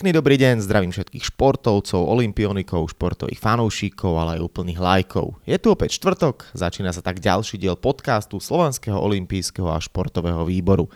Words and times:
Pekný 0.00 0.16
dobrý 0.16 0.40
deň, 0.40 0.64
zdravím 0.64 0.96
všetkých 0.96 1.28
športovcov, 1.28 2.00
olimpionikov, 2.00 2.88
športových 2.88 3.36
fanúšikov, 3.36 4.16
ale 4.16 4.40
aj 4.40 4.48
úplných 4.48 4.80
lajkov. 4.80 5.36
Je 5.44 5.60
tu 5.60 5.68
opäť 5.68 6.00
štvrtok, 6.00 6.56
začína 6.56 6.96
sa 6.96 7.04
tak 7.04 7.20
ďalší 7.20 7.60
diel 7.60 7.76
podcastu 7.76 8.40
Slovenského 8.40 8.96
olimpijského 8.96 9.68
a 9.68 9.76
športového 9.76 10.48
výboru. 10.48 10.88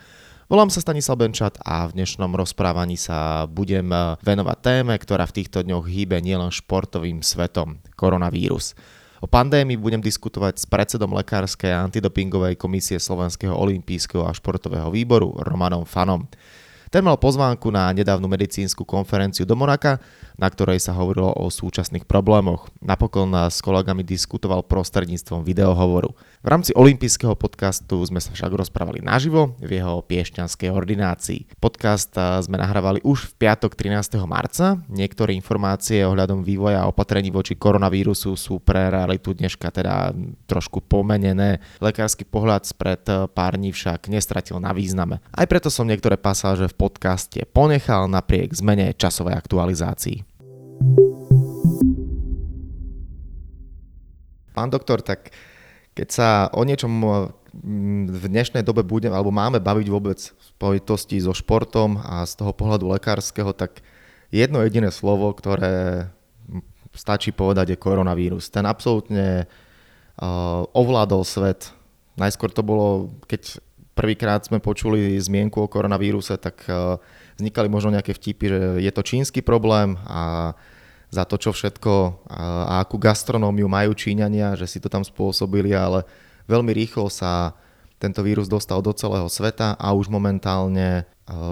Volám 0.49 0.73
sa 0.73 0.81
Stanislav 0.81 1.21
Benčat 1.21 1.53
a 1.61 1.85
v 1.85 2.01
dnešnom 2.01 2.33
rozprávaní 2.33 2.97
sa 2.97 3.45
budem 3.45 3.93
venovať 4.25 4.57
téme, 4.65 4.97
ktorá 4.97 5.29
v 5.29 5.37
týchto 5.37 5.61
dňoch 5.61 5.85
hýbe 5.85 6.17
nielen 6.25 6.49
športovým 6.49 7.21
svetom, 7.21 7.77
koronavírus. 7.93 8.73
O 9.21 9.29
pandémii 9.29 9.77
budem 9.77 10.01
diskutovať 10.01 10.57
s 10.57 10.65
predsedom 10.65 11.13
Lekárskej 11.13 11.77
a 11.77 11.85
antidopingovej 11.85 12.57
komisie 12.57 12.97
Slovenského 12.97 13.53
olimpijského 13.53 14.25
a 14.25 14.33
športového 14.33 14.89
výboru 14.89 15.29
Romanom 15.45 15.85
Fanom. 15.85 16.25
Ten 16.95 17.03
mal 17.03 17.19
pozvánku 17.19 17.75
na 17.75 17.91
nedávnu 17.91 18.23
medicínsku 18.23 18.87
konferenciu 18.87 19.43
do 19.43 19.51
Monaka, 19.51 19.99
na 20.39 20.47
ktorej 20.47 20.79
sa 20.79 20.95
hovorilo 20.95 21.27
o 21.27 21.51
súčasných 21.51 22.07
problémoch. 22.07 22.71
Napokon 22.79 23.35
s 23.35 23.59
kolegami 23.59 23.99
diskutoval 23.99 24.63
prostredníctvom 24.63 25.43
videohovoru. 25.43 26.15
V 26.15 26.47
rámci 26.47 26.71
olympijského 26.71 27.35
podcastu 27.35 27.99
sme 28.07 28.23
sa 28.23 28.31
však 28.31 28.47
rozprávali 28.47 29.03
naživo 29.03 29.59
v 29.59 29.83
jeho 29.83 30.07
piešťanskej 30.07 30.71
ordinácii. 30.71 31.59
Podcast 31.59 32.15
sme 32.15 32.55
nahrávali 32.55 33.03
už 33.03 33.35
v 33.35 33.43
piatok 33.43 33.75
13. 33.75 34.15
marca. 34.23 34.79
Niektoré 34.87 35.35
informácie 35.35 35.99
ohľadom 36.07 36.47
vývoja 36.47 36.87
a 36.87 36.87
opatrení 36.87 37.27
voči 37.27 37.59
koronavírusu 37.59 38.39
sú 38.39 38.63
pre 38.63 38.87
realitu 38.87 39.35
dneška 39.35 39.67
teda 39.67 40.15
trošku 40.47 40.79
pomenené. 40.79 41.59
Lekársky 41.83 42.23
pohľad 42.23 42.63
spred 42.63 43.03
pár 43.35 43.59
dní 43.59 43.75
však 43.75 44.07
nestratil 44.07 44.63
na 44.63 44.71
význame. 44.71 45.19
Aj 45.35 45.43
preto 45.43 45.67
som 45.67 45.83
niektoré 45.83 46.15
pasáže 46.15 46.71
v 46.71 46.84
podcaste 46.85 47.41
ponechal 47.49 48.05
napriek 48.05 48.53
zmene 48.53 48.93
časovej 48.93 49.33
aktualizácii. 49.33 50.21
Pán 54.53 54.69
doktor, 54.69 55.01
tak 55.01 55.33
keď 55.97 56.07
sa 56.13 56.29
o 56.53 56.61
niečom 56.61 56.93
v 58.13 58.23
dnešnej 58.29 58.61
dobe 58.61 58.85
budem, 58.85 59.09
alebo 59.09 59.33
máme 59.33 59.57
baviť 59.57 59.87
vôbec 59.89 60.19
v 60.21 60.41
spojitosti 60.53 61.17
so 61.17 61.33
športom 61.33 61.97
a 61.97 62.21
z 62.27 62.37
toho 62.37 62.53
pohľadu 62.53 62.85
lekárskeho, 62.93 63.55
tak 63.55 63.81
jedno 64.29 64.61
jediné 64.61 64.93
slovo, 64.93 65.31
ktoré 65.33 66.07
stačí 66.93 67.31
povedať 67.31 67.75
je 67.75 67.81
koronavírus. 67.81 68.47
Ten 68.51 68.67
absolútne 68.67 69.47
uh, 69.47 70.63
ovládol 70.71 71.23
svet. 71.27 71.71
Najskôr 72.15 72.51
to 72.51 72.63
bolo, 72.63 73.11
keď 73.27 73.59
prvýkrát 73.95 74.43
sme 74.43 74.59
počuli 74.59 75.15
zmienku 75.17 75.63
o 75.63 75.71
koronavíruse, 75.71 76.35
tak 76.37 76.67
uh, 76.67 76.99
vznikali 77.39 77.71
možno 77.71 77.95
nejaké 77.95 78.11
vtipy, 78.11 78.45
že 78.51 78.59
je 78.83 78.91
to 78.91 79.01
čínsky 79.01 79.39
problém 79.39 79.95
a 80.05 80.53
za 81.13 81.23
to, 81.23 81.39
čo 81.39 81.55
všetko 81.55 82.27
a 82.27 82.83
akú 82.83 82.99
gastronómiu 82.99 83.71
majú 83.71 83.95
Číňania, 83.95 84.59
že 84.59 84.67
si 84.67 84.83
to 84.83 84.91
tam 84.91 85.05
spôsobili, 85.05 85.71
ale 85.71 86.03
veľmi 86.49 86.75
rýchlo 86.75 87.07
sa 87.07 87.55
tento 88.01 88.19
vírus 88.19 88.51
dostal 88.51 88.83
do 88.83 88.91
celého 88.91 89.31
sveta 89.31 89.79
a 89.79 89.95
už 89.95 90.11
momentálne 90.11 91.07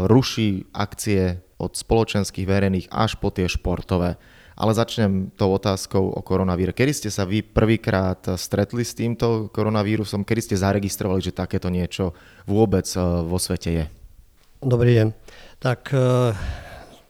ruší 0.10 0.68
akcie 0.76 1.40
od 1.56 1.80
spoločenských 1.80 2.44
verejných 2.44 2.92
až 2.92 3.16
po 3.16 3.32
tie 3.32 3.48
športové. 3.48 4.20
Ale 4.54 4.72
začnem 4.78 5.34
tou 5.34 5.54
otázkou 5.54 6.14
o 6.14 6.22
koronavíre. 6.22 6.72
Kedy 6.76 6.94
ste 6.94 7.10
sa 7.10 7.26
vy 7.26 7.42
prvýkrát 7.42 8.22
stretli 8.38 8.86
s 8.86 8.94
týmto 8.94 9.50
koronavírusom? 9.50 10.22
Kedy 10.22 10.42
ste 10.42 10.62
zaregistrovali, 10.62 11.22
že 11.26 11.34
takéto 11.34 11.74
niečo 11.74 12.14
vôbec 12.46 12.86
vo 13.26 13.38
svete 13.42 13.70
je? 13.72 13.86
Dobrý 14.62 14.96
deň. 15.02 15.08
Tak 15.58 15.92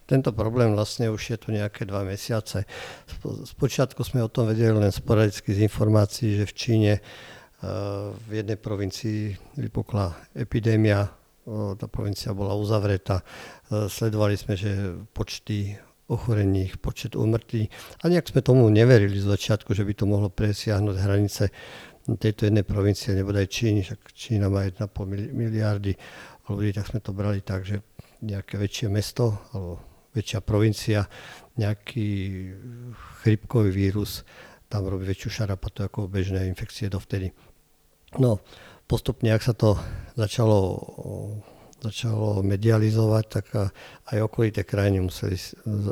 tento 0.03 0.35
problém 0.35 0.75
vlastne 0.75 1.07
už 1.07 1.21
je 1.33 1.37
tu 1.39 1.49
nejaké 1.55 1.87
dva 1.87 2.03
mesiace. 2.03 2.67
Spočiatku 3.23 4.03
sme 4.03 4.21
o 4.21 4.29
tom 4.29 4.51
vedeli 4.51 4.75
len 4.75 4.91
sporadicky 4.91 5.55
z 5.55 5.63
informácií, 5.63 6.43
že 6.43 6.45
v 6.45 6.53
Číne 6.53 6.93
eh, 6.99 7.03
v 8.13 8.31
jednej 8.31 8.59
provincii 8.59 9.33
vypukla 9.57 10.13
epidémia, 10.35 11.09
tá 11.75 11.91
provincia 11.91 12.31
bola 12.31 12.55
uzavretá. 12.55 13.23
Eh, 13.23 13.87
sledovali 13.87 14.35
sme, 14.35 14.53
že 14.59 15.01
počty 15.15 15.79
ochorených, 16.07 16.83
počet 16.83 17.15
úmrtí. 17.15 17.71
A 18.03 18.11
nejak 18.11 18.29
sme 18.29 18.43
tomu 18.43 18.67
neverili 18.67 19.15
z 19.15 19.29
začiatku, 19.29 19.71
že 19.71 19.87
by 19.87 19.93
to 19.95 20.05
mohlo 20.05 20.27
presiahnuť 20.27 20.95
hranice 20.99 21.43
tejto 22.03 22.51
jednej 22.51 22.67
provincie, 22.67 23.15
nebo 23.15 23.31
aj 23.31 23.47
Číny, 23.47 23.79
však 23.87 24.11
Čína 24.11 24.51
má 24.51 24.67
1,5 24.67 24.91
miliardy 25.31 25.95
ľudí, 26.51 26.75
tak 26.75 26.91
sme 26.91 26.99
to 26.99 27.15
brali 27.15 27.39
tak, 27.39 27.63
že 27.63 27.79
nejaké 28.19 28.59
väčšie 28.59 28.91
mesto 28.91 29.47
alebo 29.55 29.79
väčšia 30.11 30.39
provincia, 30.43 31.07
nejaký 31.55 32.07
chrypkový 33.23 33.71
vírus, 33.71 34.27
tam 34.67 34.89
robí 34.89 35.07
väčšiu 35.07 35.29
šarapatu 35.41 35.87
ako 35.87 36.11
bežné 36.11 36.49
infekcie 36.51 36.91
dovtedy. 36.91 37.31
No, 38.19 38.43
postupne, 38.85 39.31
ak 39.31 39.41
sa 39.41 39.55
to 39.55 39.79
začalo, 40.19 40.59
začalo 41.83 42.39
medializovať, 42.39 43.25
tak 43.27 43.45
aj 44.07 44.17
okolité 44.23 44.63
krajiny 44.63 45.03
museli, 45.03 45.35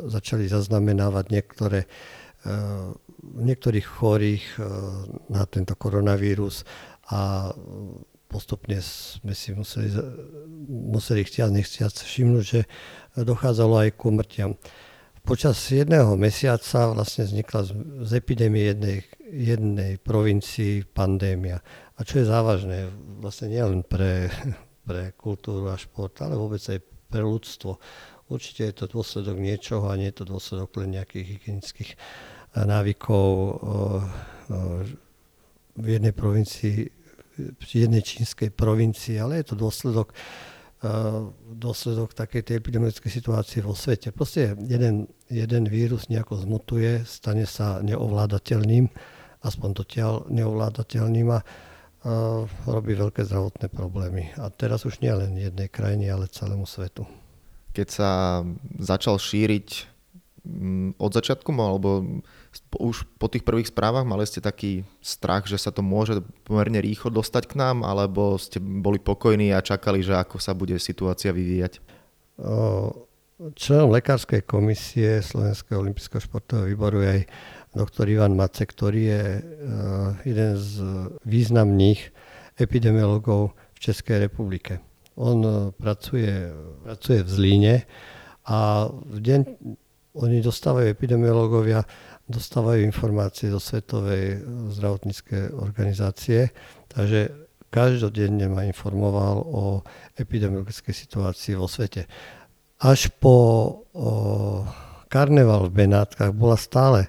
začali 0.08 0.48
zaznamenávať 0.48 1.24
niektoré 1.28 1.84
niektorých 3.22 3.86
chorých 3.86 4.44
na 5.30 5.46
tento 5.46 5.78
koronavírus 5.78 6.66
a 7.14 7.54
postupne 8.26 8.80
sme 8.82 9.30
si 9.36 9.54
museli, 9.54 9.92
museli 10.66 11.22
chtiať, 11.22 11.50
nechciať 11.52 12.02
všimnúť, 12.02 12.44
že 12.44 12.60
dochádzalo 13.14 13.86
aj 13.86 13.90
ku 13.94 14.10
mŕtiam. 14.10 14.58
Počas 15.22 15.54
jedného 15.70 16.18
mesiaca 16.18 16.90
vlastne 16.90 17.30
vznikla 17.30 17.60
z 18.02 18.10
epidémie 18.10 18.74
jednej, 18.74 18.98
jednej 19.30 19.92
provincii 20.02 20.82
pandémia. 20.82 21.62
A 21.94 22.02
čo 22.02 22.18
je 22.18 22.26
závažné, 22.26 22.90
vlastne 23.22 23.54
nielen 23.54 23.86
pre, 23.86 24.34
pre 24.82 25.14
kultúru 25.14 25.70
a 25.70 25.78
šport, 25.78 26.14
ale 26.22 26.34
vôbec 26.34 26.62
aj 26.62 26.78
pre 27.08 27.22
ľudstvo. 27.22 27.78
Určite 28.28 28.68
je 28.68 28.74
to 28.74 28.86
dôsledok 28.90 29.36
niečoho 29.38 29.86
a 29.90 29.98
nie 29.98 30.10
je 30.10 30.22
to 30.22 30.30
dôsledok 30.30 30.82
len 30.82 30.98
nejakých 30.98 31.26
hygienických 31.38 31.90
návykov 32.56 33.26
v 35.72 35.86
jednej 35.86 36.12
provincii 36.12 37.02
v 37.36 37.64
jednej 37.64 38.04
čínskej 38.04 38.52
provincii, 38.52 39.16
ale 39.16 39.40
je 39.40 39.52
to 39.52 39.56
dôsledok, 39.56 40.12
dôsledok 41.48 42.12
takej 42.12 42.42
tej 42.44 42.54
epidemiologickej 42.60 43.12
situácie 43.12 43.64
vo 43.64 43.72
svete. 43.72 44.12
Proste 44.12 44.52
jeden, 44.68 45.08
jeden 45.32 45.64
vírus 45.68 46.12
nejako 46.12 46.44
zmutuje, 46.44 47.06
stane 47.08 47.48
sa 47.48 47.80
neovládateľným, 47.80 48.84
aspoň 49.42 49.70
dotiaľ 49.72 50.12
neovládateľným 50.28 51.28
a 51.32 51.40
robí 52.66 52.98
veľké 52.98 53.22
zdravotné 53.22 53.70
problémy. 53.70 54.34
A 54.38 54.50
teraz 54.50 54.82
už 54.82 54.98
nie 54.98 55.12
len 55.14 55.38
jednej 55.38 55.70
krajine, 55.70 56.10
ale 56.10 56.26
celému 56.26 56.66
svetu. 56.66 57.06
Keď 57.72 57.88
sa 57.88 58.10
začal 58.82 59.16
šíriť 59.16 59.68
mm, 60.44 60.98
od 60.98 61.10
začiatku, 61.14 61.48
alebo 61.56 62.20
už 62.76 63.06
po 63.16 63.26
tých 63.30 63.46
prvých 63.46 63.70
správach 63.70 64.04
mali 64.04 64.26
ste 64.26 64.44
taký 64.44 64.84
strach, 65.00 65.46
že 65.48 65.56
sa 65.56 65.70
to 65.72 65.80
môže 65.80 66.20
pomerne 66.44 66.82
rýchlo 66.82 67.08
dostať 67.22 67.48
k 67.48 67.54
nám, 67.56 67.86
alebo 67.86 68.36
ste 68.36 68.60
boli 68.60 69.00
pokojní 69.00 69.54
a 69.54 69.64
čakali, 69.64 70.04
že 70.04 70.18
ako 70.18 70.36
sa 70.42 70.52
bude 70.52 70.76
situácia 70.76 71.32
vyvíjať? 71.32 71.80
Členom 73.42 73.90
Lekárskej 73.90 74.46
komisie 74.46 75.18
Slovenského 75.18 75.82
olympijského 75.82 76.22
športového 76.22 76.70
výboru 76.70 77.02
je 77.02 77.08
aj 77.10 77.22
doktor 77.74 78.06
Ivan 78.06 78.38
Mace, 78.38 78.62
ktorý 78.62 79.02
je 79.02 79.24
jeden 80.22 80.50
z 80.54 80.72
významných 81.26 82.00
epidemiologov 82.62 83.58
v 83.74 83.78
Českej 83.82 84.30
republike. 84.30 84.78
On 85.18 85.42
pracuje, 85.74 86.54
pracuje 86.86 87.26
v 87.26 87.28
Zlíne 87.28 87.74
a 88.46 88.86
v 88.86 89.18
deň 89.18 89.40
oni 90.22 90.38
dostávajú 90.38 90.86
epidemiológovia 90.86 91.82
dostávajú 92.30 92.78
informácie 92.86 93.50
zo 93.50 93.58
Svetovej 93.58 94.38
zdravotníckej 94.70 95.50
organizácie, 95.58 96.54
takže 96.86 97.50
každodenne 97.72 98.46
ma 98.52 98.68
informoval 98.68 99.42
o 99.42 99.62
epidemiologickej 100.14 100.94
situácii 100.94 101.56
vo 101.56 101.66
svete. 101.66 102.06
Až 102.82 103.14
po 103.22 103.36
karneval 105.06 105.70
v 105.70 105.86
Benátkach 105.86 106.34
bola 106.34 106.58
stále 106.58 107.06
e, 107.06 107.08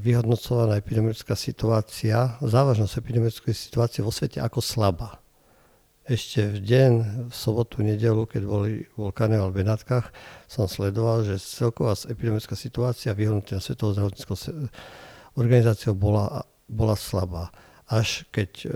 vyhodnocovaná 0.00 0.80
epidemiologická 0.80 1.38
situácia, 1.38 2.34
závažnosť 2.42 2.98
epidemiologickej 2.98 3.54
situácie 3.54 4.00
vo 4.02 4.10
svete 4.10 4.42
ako 4.42 4.58
slabá 4.58 5.22
ešte 6.02 6.42
v 6.42 6.58
deň, 6.58 6.92
v 7.30 7.34
sobotu, 7.34 7.78
nedelu, 7.86 8.26
keď 8.26 8.42
boli, 8.42 8.82
bol 8.98 9.14
karneval 9.14 9.54
v 9.54 9.62
Benátkach, 9.62 10.10
som 10.50 10.66
sledoval, 10.66 11.22
že 11.22 11.38
celková 11.38 11.94
epidemická 12.10 12.58
situácia 12.58 13.14
vyhodnotená 13.14 13.62
Svetovou 13.62 13.94
zdravotníckou 13.94 14.36
organizáciou 15.38 15.94
bola, 15.94 16.42
bola 16.66 16.98
slabá. 16.98 17.54
Až 17.86 18.26
keď 18.34 18.50
e, 18.66 18.68
e, 18.68 18.74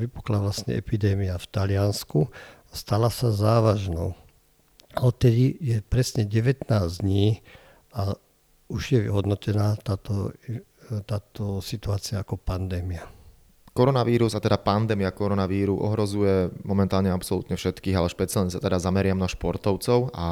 vypukla 0.00 0.40
vlastne 0.40 0.72
epidémia 0.72 1.36
v 1.36 1.46
Taliansku, 1.52 2.32
stala 2.72 3.12
sa 3.12 3.28
závažnou. 3.28 4.16
Odtedy 4.94 5.58
je 5.60 5.76
presne 5.82 6.24
19 6.26 6.70
dní 7.02 7.42
a 7.94 8.14
už 8.68 8.82
je 8.92 9.00
vyhodnotená 9.06 9.76
táto, 9.82 10.32
táto 11.06 11.58
situácia 11.60 12.22
ako 12.22 12.38
pandémia. 12.40 13.06
Koronavírus 13.74 14.38
a 14.38 14.40
teda 14.40 14.54
pandémia 14.54 15.10
koronavíru 15.10 15.74
ohrozuje 15.74 16.46
momentálne 16.62 17.10
absolútne 17.10 17.58
všetkých, 17.58 17.98
ale 17.98 18.06
špeciálne 18.06 18.46
sa 18.46 18.62
teda 18.62 18.78
zameriam 18.78 19.18
na 19.18 19.26
športovcov 19.26 20.14
a 20.14 20.26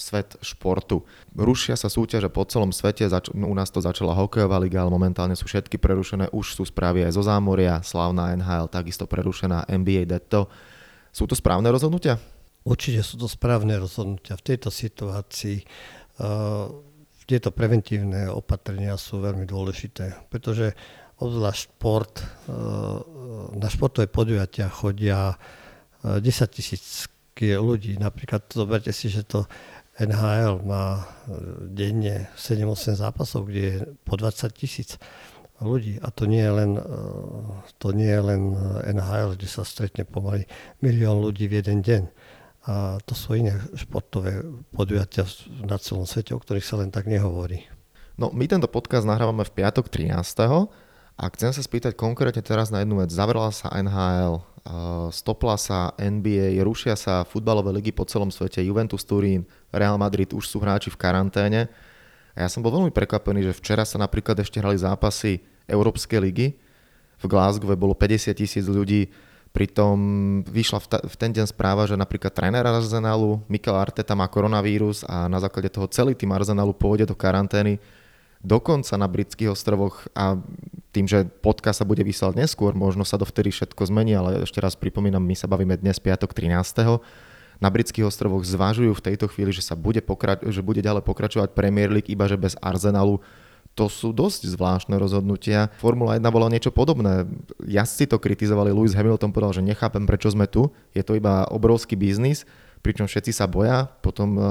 svet 0.00 0.40
športu. 0.40 1.04
Rušia 1.36 1.76
sa 1.76 1.92
súťaže 1.92 2.32
po 2.32 2.48
celom 2.48 2.72
svete, 2.72 3.04
zač- 3.04 3.28
u 3.28 3.52
nás 3.52 3.68
to 3.68 3.84
začala 3.84 4.16
hokejová 4.16 4.56
liga, 4.56 4.80
ale 4.80 4.88
momentálne 4.88 5.36
sú 5.36 5.44
všetky 5.44 5.76
prerušené, 5.76 6.32
už 6.32 6.56
sú 6.56 6.64
správy 6.64 7.04
aj 7.04 7.20
zo 7.20 7.22
zámoria, 7.28 7.84
slavná 7.84 8.32
NHL, 8.32 8.72
takisto 8.72 9.04
prerušená 9.04 9.68
NBA 9.68 10.08
Detto. 10.08 10.48
Sú 11.12 11.28
to 11.28 11.36
správne 11.36 11.68
rozhodnutia? 11.68 12.16
Určite 12.66 13.06
sú 13.06 13.14
to 13.14 13.30
správne 13.30 13.78
rozhodnutia. 13.78 14.34
V 14.34 14.46
tejto 14.50 14.74
situácii 14.74 15.62
uh, 15.62 16.66
tieto 17.26 17.50
preventívne 17.50 18.30
opatrenia 18.30 18.94
sú 18.94 19.18
veľmi 19.18 19.46
dôležité, 19.46 20.30
pretože 20.30 20.74
obzvlášť 21.18 21.60
šport, 21.66 22.14
e, 22.20 22.24
na 23.56 23.68
športové 23.72 24.06
podujatia 24.06 24.70
chodia 24.70 25.34
10 26.04 26.22
e, 26.22 26.46
tisíc 26.54 27.10
ľudí. 27.36 27.98
Napríklad 27.98 28.48
zoberte 28.48 28.94
si, 28.94 29.12
že 29.12 29.26
to 29.26 29.44
NHL 29.96 30.64
má 30.64 31.08
denne 31.68 32.28
7-8 32.36 33.00
zápasov, 33.00 33.48
kde 33.48 33.60
je 33.60 33.76
po 34.04 34.16
20 34.16 34.52
tisíc 34.56 35.00
ľudí. 35.60 35.96
A 36.04 36.12
to 36.12 36.28
nie, 36.28 36.44
je 36.44 36.52
len, 36.52 36.72
to 37.80 37.96
nie 37.96 38.08
je 38.08 38.22
len 38.24 38.42
NHL, 38.92 39.36
kde 39.36 39.48
sa 39.48 39.64
stretne 39.64 40.04
pomaly 40.04 40.44
milión 40.84 41.20
ľudí 41.20 41.48
v 41.48 41.64
jeden 41.64 41.80
deň. 41.80 42.02
A 42.66 42.98
to 43.06 43.14
sú 43.14 43.38
iné 43.38 43.54
športové 43.78 44.42
podujatia 44.74 45.22
na 45.62 45.78
celom 45.78 46.02
svete, 46.02 46.34
o 46.34 46.42
ktorých 46.42 46.66
sa 46.66 46.82
len 46.82 46.90
tak 46.90 47.06
nehovorí. 47.06 47.62
No, 48.18 48.34
my 48.34 48.50
tento 48.50 48.66
podcast 48.66 49.06
nahrávame 49.06 49.46
v 49.46 49.54
piatok 49.54 49.86
13. 49.86 50.10
A 51.16 51.24
chcem 51.32 51.54
sa 51.54 51.62
spýtať 51.62 51.94
konkrétne 51.94 52.42
teraz 52.42 52.74
na 52.74 52.82
jednu 52.82 52.98
vec. 53.00 53.08
Zavrela 53.08 53.48
sa 53.54 53.70
NHL, 53.70 54.42
stopla 55.14 55.56
sa 55.56 55.94
NBA, 55.96 56.60
rušia 56.60 56.98
sa 56.98 57.22
futbalové 57.22 57.70
ligy 57.78 57.94
po 57.94 58.02
celom 58.04 58.28
svete, 58.28 58.60
Juventus 58.60 59.06
Turín, 59.06 59.46
Real 59.72 59.96
Madrid 59.96 60.34
už 60.34 60.44
sú 60.44 60.60
hráči 60.60 60.90
v 60.92 60.98
karanténe. 61.00 61.72
A 62.36 62.44
ja 62.44 62.48
som 62.52 62.60
bol 62.60 62.68
veľmi 62.68 62.92
prekvapený, 62.92 63.48
že 63.48 63.56
včera 63.56 63.86
sa 63.88 63.96
napríklad 63.96 64.36
ešte 64.42 64.60
hrali 64.60 64.76
zápasy 64.76 65.40
Európskej 65.64 66.20
ligy. 66.20 66.58
V 67.16 67.24
Glasgow 67.32 67.72
bolo 67.80 67.96
50 67.96 68.36
tisíc 68.36 68.68
ľudí, 68.68 69.08
pritom 69.56 69.96
vyšla 70.44 70.78
v, 70.84 70.86
ta, 70.92 70.98
v 71.00 71.16
ten 71.16 71.32
deň 71.32 71.48
správa, 71.48 71.88
že 71.88 71.96
napríklad 71.96 72.28
tréner 72.28 72.60
Arsenalu, 72.60 73.40
Mikel 73.48 73.72
Arteta 73.72 74.12
má 74.12 74.28
koronavírus 74.28 75.00
a 75.08 75.32
na 75.32 75.40
základe 75.40 75.72
toho 75.72 75.88
celý 75.88 76.12
tým 76.12 76.36
Arsenalu 76.36 76.76
pôjde 76.76 77.08
do 77.08 77.16
karantény 77.16 77.80
dokonca 78.44 78.92
na 79.00 79.08
britských 79.08 79.48
ostrovoch 79.48 80.04
a 80.12 80.36
tým, 80.92 81.08
že 81.08 81.24
podcast 81.40 81.80
sa 81.80 81.88
bude 81.88 82.04
vysielať 82.04 82.36
neskôr, 82.36 82.76
možno 82.76 83.08
sa 83.08 83.16
dovtedy 83.16 83.48
všetko 83.48 83.88
zmení, 83.88 84.12
ale 84.12 84.44
ešte 84.44 84.60
raz 84.60 84.76
pripomínam, 84.76 85.24
my 85.24 85.32
sa 85.32 85.48
bavíme 85.48 85.80
dnes 85.80 85.96
piatok 85.96 86.36
13. 86.36 87.00
Na 87.56 87.72
britských 87.72 88.04
ostrovoch 88.04 88.44
zvažujú 88.44 88.92
v 88.92 89.04
tejto 89.04 89.32
chvíli, 89.32 89.48
že 89.48 89.64
sa 89.64 89.72
bude, 89.72 90.04
pokra- 90.04 90.40
že 90.44 90.60
bude 90.60 90.84
ďalej 90.84 91.00
pokračovať 91.08 91.56
Premier 91.56 91.88
League, 91.88 92.12
iba 92.12 92.28
že 92.28 92.36
bez 92.36 92.52
Arsenalu. 92.60 93.24
To 93.76 93.92
sú 93.92 94.10
dosť 94.16 94.56
zvláštne 94.56 94.96
rozhodnutia. 94.96 95.68
Formula 95.76 96.16
1 96.16 96.24
bola 96.32 96.48
niečo 96.48 96.72
podobné. 96.72 97.28
Jazdci 97.60 98.08
to 98.08 98.16
kritizovali, 98.16 98.72
Lewis 98.72 98.96
Hamilton 98.96 99.30
povedal, 99.30 99.60
že 99.60 99.62
nechápem, 99.62 100.08
prečo 100.08 100.32
sme 100.32 100.48
tu. 100.48 100.72
Je 100.96 101.04
to 101.04 101.12
iba 101.12 101.44
obrovský 101.52 101.92
biznis 101.92 102.48
pričom 102.86 103.10
všetci 103.10 103.34
sa 103.34 103.50
boja, 103.50 103.90
potom 103.98 104.38
eh, 104.38 104.42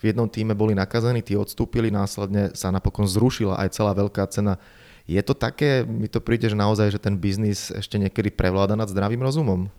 v 0.00 0.02
jednom 0.08 0.24
týme 0.24 0.56
boli 0.56 0.72
nakazení, 0.72 1.20
tí 1.20 1.36
odstúpili, 1.36 1.92
následne 1.92 2.56
sa 2.56 2.72
napokon 2.72 3.04
zrušila 3.04 3.60
aj 3.60 3.76
celá 3.76 3.92
veľká 3.92 4.24
cena. 4.32 4.56
Je 5.04 5.20
to 5.20 5.36
také, 5.36 5.84
mi 5.84 6.08
to 6.08 6.18
príde, 6.18 6.48
že 6.48 6.56
naozaj, 6.56 6.96
že 6.96 6.98
ten 6.98 7.20
biznis 7.20 7.68
ešte 7.70 8.00
niekedy 8.00 8.32
prevláda 8.32 8.74
nad 8.74 8.88
zdravým 8.88 9.20
rozumom? 9.20 9.70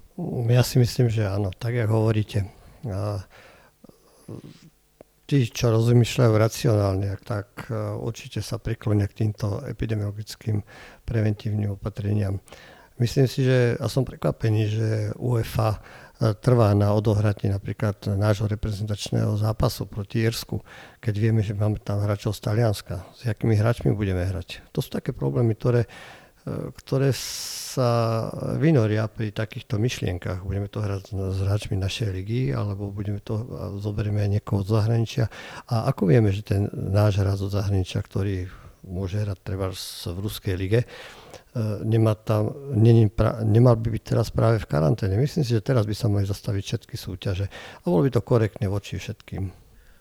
Ja 0.48 0.62
si 0.62 0.78
myslím, 0.80 1.12
že 1.12 1.28
áno, 1.28 1.52
tak 1.58 1.76
jak 1.76 1.90
hovoríte. 1.92 2.48
A 2.88 3.28
tí, 5.28 5.44
čo 5.52 5.70
rozmýšľajú 5.76 6.34
racionálne, 6.34 7.20
tak 7.22 7.68
eh, 7.68 7.76
určite 8.00 8.40
sa 8.40 8.58
priklonia 8.58 9.06
k 9.12 9.28
týmto 9.28 9.62
epidemiologickým 9.68 10.64
preventívnym 11.04 11.76
opatreniam. 11.76 12.40
Myslím 12.98 13.30
si, 13.30 13.46
že 13.46 13.78
a 13.78 13.86
som 13.86 14.02
prekvapený, 14.02 14.62
že 14.74 14.90
UEFA 15.22 15.78
trvá 16.18 16.74
na 16.74 16.94
odohratí 16.98 17.46
napríklad 17.46 18.18
nášho 18.18 18.50
reprezentačného 18.50 19.38
zápasu 19.38 19.86
proti 19.86 20.26
Irsku, 20.26 20.66
keď 20.98 21.14
vieme, 21.14 21.46
že 21.46 21.54
máme 21.54 21.78
tam 21.78 22.02
hráčov 22.02 22.34
z 22.34 22.42
Talianska. 22.42 23.06
S 23.14 23.30
akými 23.30 23.54
hráčmi 23.54 23.94
budeme 23.94 24.26
hrať? 24.26 24.66
To 24.74 24.82
sú 24.82 24.90
také 24.90 25.14
problémy, 25.14 25.54
ktoré, 25.54 25.86
e, 25.86 25.90
ktoré 26.84 27.12
sa 27.14 28.32
vynoria 28.58 29.06
pri 29.12 29.36
takýchto 29.36 29.78
myšlienkach. 29.78 30.42
Budeme 30.48 30.72
to 30.72 30.82
hrať 30.82 31.14
s 31.14 31.40
hráčmi 31.44 31.76
našej 31.78 32.10
ligy, 32.10 32.56
alebo 32.56 32.90
budeme 32.90 33.22
to, 33.22 33.44
zoberieme 33.78 34.24
aj 34.24 34.32
niekoho 34.40 34.66
z 34.66 34.70
zahraničia. 34.74 35.26
A 35.70 35.92
ako 35.92 36.10
vieme, 36.10 36.34
že 36.34 36.42
ten 36.42 36.72
náš 36.74 37.22
hráč 37.22 37.38
zo 37.44 37.50
zahraničia, 37.52 38.02
ktorý 38.02 38.50
môže 38.88 39.20
hrať 39.20 39.38
treba 39.44 39.70
v 39.74 40.18
ruskej 40.24 40.56
lige, 40.56 40.88
E, 41.58 41.84
nemá 41.84 42.14
tam, 42.14 42.54
není, 42.70 43.10
nemal 43.46 43.76
by 43.82 43.90
byť 43.98 44.04
teraz 44.04 44.28
práve 44.30 44.62
v 44.62 44.70
karanténe. 44.70 45.18
Myslím 45.18 45.42
si, 45.42 45.58
že 45.58 45.66
teraz 45.66 45.90
by 45.90 45.96
sa 45.98 46.06
mali 46.06 46.30
zastaviť 46.30 46.64
všetky 46.64 46.96
súťaže 47.00 47.50
a 47.82 47.86
bolo 47.90 48.06
by 48.06 48.14
to 48.14 48.22
korektne 48.22 48.70
voči 48.70 49.02
všetkým. 49.02 49.50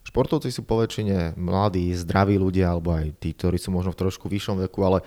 Športovci 0.06 0.52
sú 0.52 0.62
poväčšine 0.68 1.34
mladí, 1.34 1.90
zdraví 1.96 2.38
ľudia, 2.38 2.70
alebo 2.70 2.94
aj 2.94 3.18
tí, 3.18 3.34
ktorí 3.34 3.58
sú 3.58 3.74
možno 3.74 3.90
v 3.90 4.06
trošku 4.06 4.30
vyššom 4.30 4.62
veku, 4.68 4.84
ale 4.86 5.02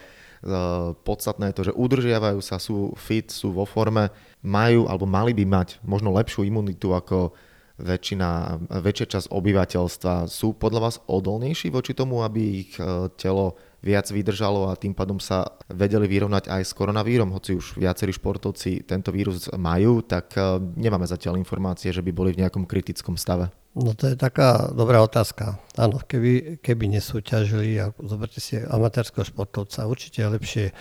podstatné 1.04 1.52
je 1.52 1.56
to, 1.56 1.64
že 1.72 1.78
udržiavajú 1.78 2.40
sa, 2.40 2.62
sú 2.62 2.96
fit, 2.96 3.28
sú 3.28 3.52
vo 3.52 3.68
forme, 3.68 4.08
majú 4.40 4.88
alebo 4.88 5.04
mali 5.04 5.36
by 5.36 5.44
mať 5.44 5.70
možno 5.84 6.16
lepšiu 6.16 6.48
imunitu 6.48 6.96
ako 6.96 7.36
väčšina, 7.80 8.60
väčšia 8.84 9.08
časť 9.08 9.28
obyvateľstva. 9.32 10.28
Sú 10.28 10.56
podľa 10.56 10.80
vás 10.80 10.96
odolnejší 11.08 11.72
voči 11.72 11.96
tomu, 11.96 12.24
aby 12.28 12.68
ich 12.68 12.76
uh, 12.80 13.08
telo 13.16 13.56
viac 13.80 14.12
vydržalo 14.12 14.68
a 14.68 14.76
tým 14.76 14.92
pádom 14.92 15.24
sa 15.24 15.56
vedeli 15.72 16.08
vyrovnať 16.12 16.52
aj 16.52 16.62
s 16.68 16.76
koronavírom, 16.76 17.32
hoci 17.32 17.56
už 17.56 17.80
viacerí 17.80 18.12
športovci 18.12 18.84
tento 18.84 19.08
vírus 19.16 19.48
majú, 19.56 20.04
tak 20.04 20.36
e, 20.36 20.60
nemáme 20.76 21.08
zatiaľ 21.08 21.40
informácie, 21.40 21.96
že 21.96 22.04
by 22.04 22.12
boli 22.12 22.36
v 22.36 22.44
nejakom 22.44 22.68
kritickom 22.68 23.16
stave. 23.16 23.48
No 23.78 23.94
to 23.94 24.10
je 24.10 24.18
taká 24.18 24.74
dobrá 24.74 25.02
otázka. 25.06 25.62
Áno, 25.78 26.02
keby, 26.02 26.58
keby 26.60 26.90
nesúťažili, 26.90 27.78
a 27.78 27.94
zoberte 28.02 28.42
si 28.42 28.58
amatérskeho 28.58 29.22
športovca, 29.24 29.86
určite 29.86 30.26
lepšie, 30.26 30.66
e, 30.70 30.74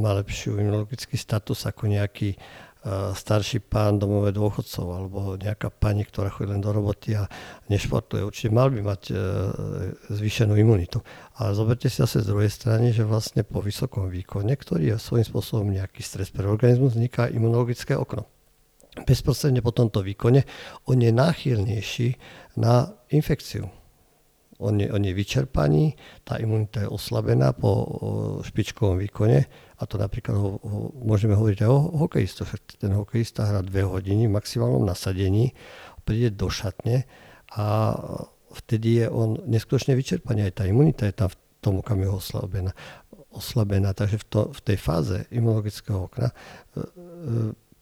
má 0.00 0.16
lepšiu 0.16 0.56
imunologický 0.56 1.20
status 1.20 1.68
ako 1.68 1.92
nejaký 1.92 2.40
starší 3.14 3.66
pán 3.66 3.98
domové 3.98 4.30
dôchodcov 4.30 4.86
alebo 4.86 5.18
nejaká 5.34 5.74
pani, 5.74 6.06
ktorá 6.06 6.30
chodí 6.30 6.54
len 6.54 6.62
do 6.62 6.70
roboty 6.70 7.18
a 7.18 7.26
nešportuje. 7.66 8.22
Určite 8.22 8.54
mal 8.54 8.70
by 8.70 8.78
mať 8.78 9.02
e, 9.10 9.14
zvýšenú 10.14 10.54
imunitu. 10.54 11.02
Ale 11.34 11.58
zoberte 11.58 11.90
si 11.90 11.98
zase 11.98 12.22
z 12.22 12.30
druhej 12.30 12.50
strany, 12.50 12.94
že 12.94 13.02
vlastne 13.02 13.42
po 13.42 13.58
vysokom 13.58 14.06
výkone, 14.06 14.54
ktorý 14.54 14.94
je 14.94 15.02
svojím 15.02 15.26
spôsobom 15.26 15.66
nejaký 15.66 16.02
stres 16.06 16.30
pre 16.30 16.46
organizmus, 16.46 16.94
vzniká 16.94 17.26
imunologické 17.26 17.98
okno. 17.98 18.30
Bezprostredne 19.04 19.60
po 19.60 19.76
tomto 19.76 20.00
výkone 20.00 20.46
on 20.88 20.98
je 21.02 21.12
náchylnejší 21.12 22.08
na 22.56 22.88
infekciu 23.12 23.68
on 24.58 24.80
je, 24.80 24.88
on 24.92 25.04
je 25.04 25.12
vyčerpaný, 25.12 25.96
tá 26.24 26.40
imunita 26.40 26.84
je 26.84 26.88
oslabená 26.88 27.52
po 27.52 27.84
špičkovom 28.40 28.96
výkone 29.04 29.44
a 29.76 29.82
to 29.84 30.00
napríklad 30.00 30.36
ho, 30.36 30.56
ho, 30.56 30.80
môžeme 30.96 31.36
hovoriť 31.36 31.58
aj 31.60 31.70
o 31.70 31.78
hokejistoch. 32.06 32.56
Ten 32.80 32.96
hokejista 32.96 33.44
hrá 33.44 33.60
dve 33.60 33.84
hodiny 33.84 34.24
v 34.28 34.36
maximálnom 34.36 34.84
nasadení, 34.88 35.52
príde 36.08 36.32
do 36.32 36.48
šatne 36.48 37.04
a 37.52 37.92
vtedy 38.64 39.04
je 39.04 39.06
on 39.12 39.36
neskutočne 39.44 39.92
vyčerpaný. 39.92 40.48
Aj 40.48 40.54
tá 40.56 40.64
imunita 40.64 41.04
je 41.04 41.14
tam 41.16 41.28
v 41.28 41.36
tom 41.60 41.74
okamihu 41.84 42.16
oslabená. 42.16 42.72
oslabená. 43.36 43.92
Takže 43.92 44.16
v, 44.16 44.24
to, 44.24 44.40
v 44.56 44.60
tej 44.72 44.78
fáze 44.80 45.16
imunologického 45.28 46.08
okna 46.08 46.32
e, 46.32 46.34
e, 46.80 46.84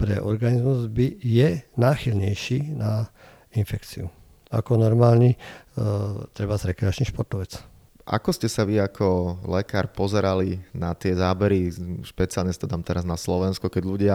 pre 0.04 0.20
organizmus 0.20 0.84
by 0.92 1.16
je 1.16 1.64
náchylnejší 1.80 2.76
na 2.76 3.08
infekciu. 3.56 4.12
Ako 4.52 4.76
normálny, 4.76 5.40
uh, 5.80 6.28
treba 6.36 6.60
rekreačný 6.60 7.08
športovec. 7.08 7.56
Ako 8.04 8.36
ste 8.36 8.52
sa 8.52 8.68
vy 8.68 8.84
ako 8.84 9.40
lekár 9.48 9.88
pozerali 9.88 10.60
na 10.76 10.92
tie 10.92 11.16
zábery, 11.16 11.72
špeciálne 12.04 12.52
to 12.52 12.68
dám 12.68 12.84
teraz 12.84 13.08
na 13.08 13.16
Slovensko, 13.16 13.72
keď 13.72 13.82
ľudia, 13.88 14.14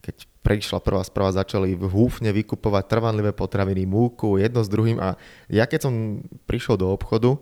keď 0.00 0.24
prišla 0.40 0.80
prvá 0.80 1.04
správa, 1.04 1.36
začali 1.36 1.76
húfne 1.76 2.32
vykupovať 2.32 2.88
trvanlivé 2.88 3.36
potraviny, 3.36 3.84
múku, 3.84 4.40
jedno 4.40 4.64
s 4.64 4.72
druhým. 4.72 4.96
A 4.96 5.20
ja 5.52 5.68
keď 5.68 5.92
som 5.92 6.24
prišiel 6.48 6.80
do 6.80 6.88
obchodu 6.88 7.36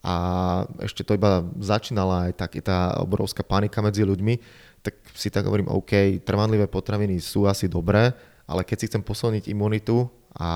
a 0.00 0.14
ešte 0.80 1.04
to 1.04 1.12
iba 1.12 1.44
začínala 1.60 2.32
aj 2.32 2.40
tak, 2.40 2.56
tá 2.64 2.96
obrovská 2.96 3.44
panika 3.44 3.84
medzi 3.84 4.08
ľuďmi, 4.08 4.40
si 5.16 5.32
tak 5.32 5.48
hovorím, 5.48 5.72
OK, 5.72 6.22
trvanlivé 6.22 6.68
potraviny 6.68 7.18
sú 7.18 7.48
asi 7.48 7.66
dobré, 7.66 8.12
ale 8.46 8.62
keď 8.62 8.76
si 8.78 8.88
chcem 8.92 9.02
posilniť 9.02 9.50
imunitu 9.50 10.06
a 10.36 10.50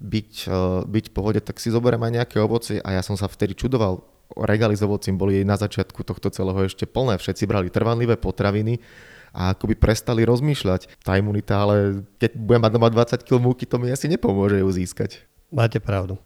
byť, 0.00 0.32
uh, 0.48 0.84
byť 0.84 1.04
v 1.10 1.14
pohode, 1.16 1.40
tak 1.42 1.60
si 1.60 1.72
zoberiem 1.72 2.00
aj 2.00 2.12
nejaké 2.22 2.36
ovocie 2.40 2.78
a 2.80 2.96
ja 2.96 3.02
som 3.04 3.18
sa 3.18 3.28
vtedy 3.28 3.52
čudoval, 3.52 4.00
regály 4.36 4.78
s 4.78 4.84
ovocím 4.86 5.18
boli 5.18 5.42
na 5.42 5.58
začiatku 5.58 6.06
tohto 6.06 6.30
celého 6.30 6.62
ešte 6.64 6.86
plné, 6.86 7.18
všetci 7.18 7.44
brali 7.44 7.68
trvanlivé 7.68 8.14
potraviny 8.16 8.78
a 9.30 9.54
akoby 9.54 9.78
prestali 9.78 10.26
rozmýšľať. 10.26 11.02
Tá 11.06 11.14
imunita, 11.14 11.62
ale 11.62 12.02
keď 12.18 12.34
budem 12.34 12.62
mať 12.66 12.72
doma 12.74 12.88
20 12.90 13.26
kg 13.26 13.38
múky, 13.38 13.64
to 13.66 13.78
mi 13.78 13.90
asi 13.90 14.10
nepomôže 14.10 14.58
ju 14.58 14.68
získať. 14.70 15.22
Máte 15.50 15.78
pravdu. 15.78 16.18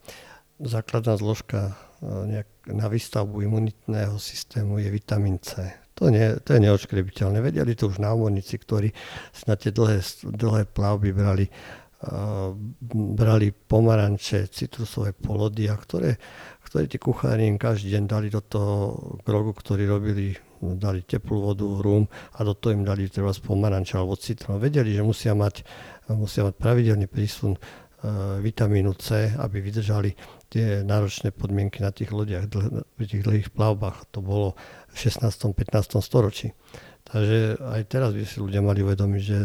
Základná 0.61 1.17
zložka 1.17 1.77
e, 2.01 2.45
na 2.73 2.87
výstavbu 2.89 3.45
imunitného 3.45 4.17
systému 4.17 4.81
je 4.81 4.89
vitamín 4.89 5.37
C. 5.41 5.84
To, 5.95 6.11
nie, 6.11 6.35
to 6.43 6.59
je 6.59 6.61
neočkrebiteľné. 6.63 7.39
Vedeli 7.39 7.79
to 7.79 7.87
už 7.87 8.03
námorníci, 8.03 8.59
ktorí 8.59 8.91
na 9.47 9.55
tie 9.55 9.71
dlhé, 9.71 10.03
dlhé 10.27 10.63
plavby 10.71 11.11
brali 11.15 11.47
brali 12.93 13.49
pomaranče, 13.53 14.53
citrusové 14.53 15.17
polody 15.17 15.73
a 15.73 15.77
ktoré, 15.77 16.21
ktoré 16.65 16.85
tie 16.85 17.01
kuchári 17.01 17.49
im 17.49 17.57
každý 17.57 17.97
deň 17.97 18.05
dali 18.05 18.29
do 18.29 18.45
toho 18.45 18.77
grogu, 19.25 19.57
ktorý 19.57 19.89
robili, 19.89 20.37
dali 20.61 21.05
teplú 21.05 21.53
vodu, 21.53 21.65
rum 21.65 22.05
a 22.37 22.45
do 22.45 22.53
toho 22.53 22.77
im 22.77 22.85
dali 22.85 23.09
treba 23.09 23.33
pomaranče 23.33 23.97
alebo 23.97 24.21
citrón. 24.21 24.61
Vedeli, 24.61 24.93
že 24.93 25.01
musia 25.01 25.33
mať, 25.33 25.65
musia 26.13 26.45
mať 26.45 26.55
pravidelný 26.61 27.07
prísun 27.09 27.57
vitamínu 28.45 28.93
C, 29.01 29.33
aby 29.41 29.65
vydržali 29.65 30.13
tie 30.53 30.85
náročné 30.85 31.33
podmienky 31.33 31.81
na 31.81 31.89
tých 31.89 32.13
lodiach, 32.13 32.53
pri 33.01 33.05
tých 33.09 33.25
dlhých 33.25 33.49
plavbách. 33.49 34.13
To 34.13 34.21
bolo 34.21 34.61
16. 34.95 35.53
15. 35.53 36.01
storočí. 36.01 36.55
Takže 37.05 37.61
aj 37.61 37.83
teraz 37.91 38.17
by 38.17 38.25
si 38.25 38.41
ľudia 38.41 38.65
mali 38.65 38.81
uvedomiť, 38.81 39.23
že 39.23 39.39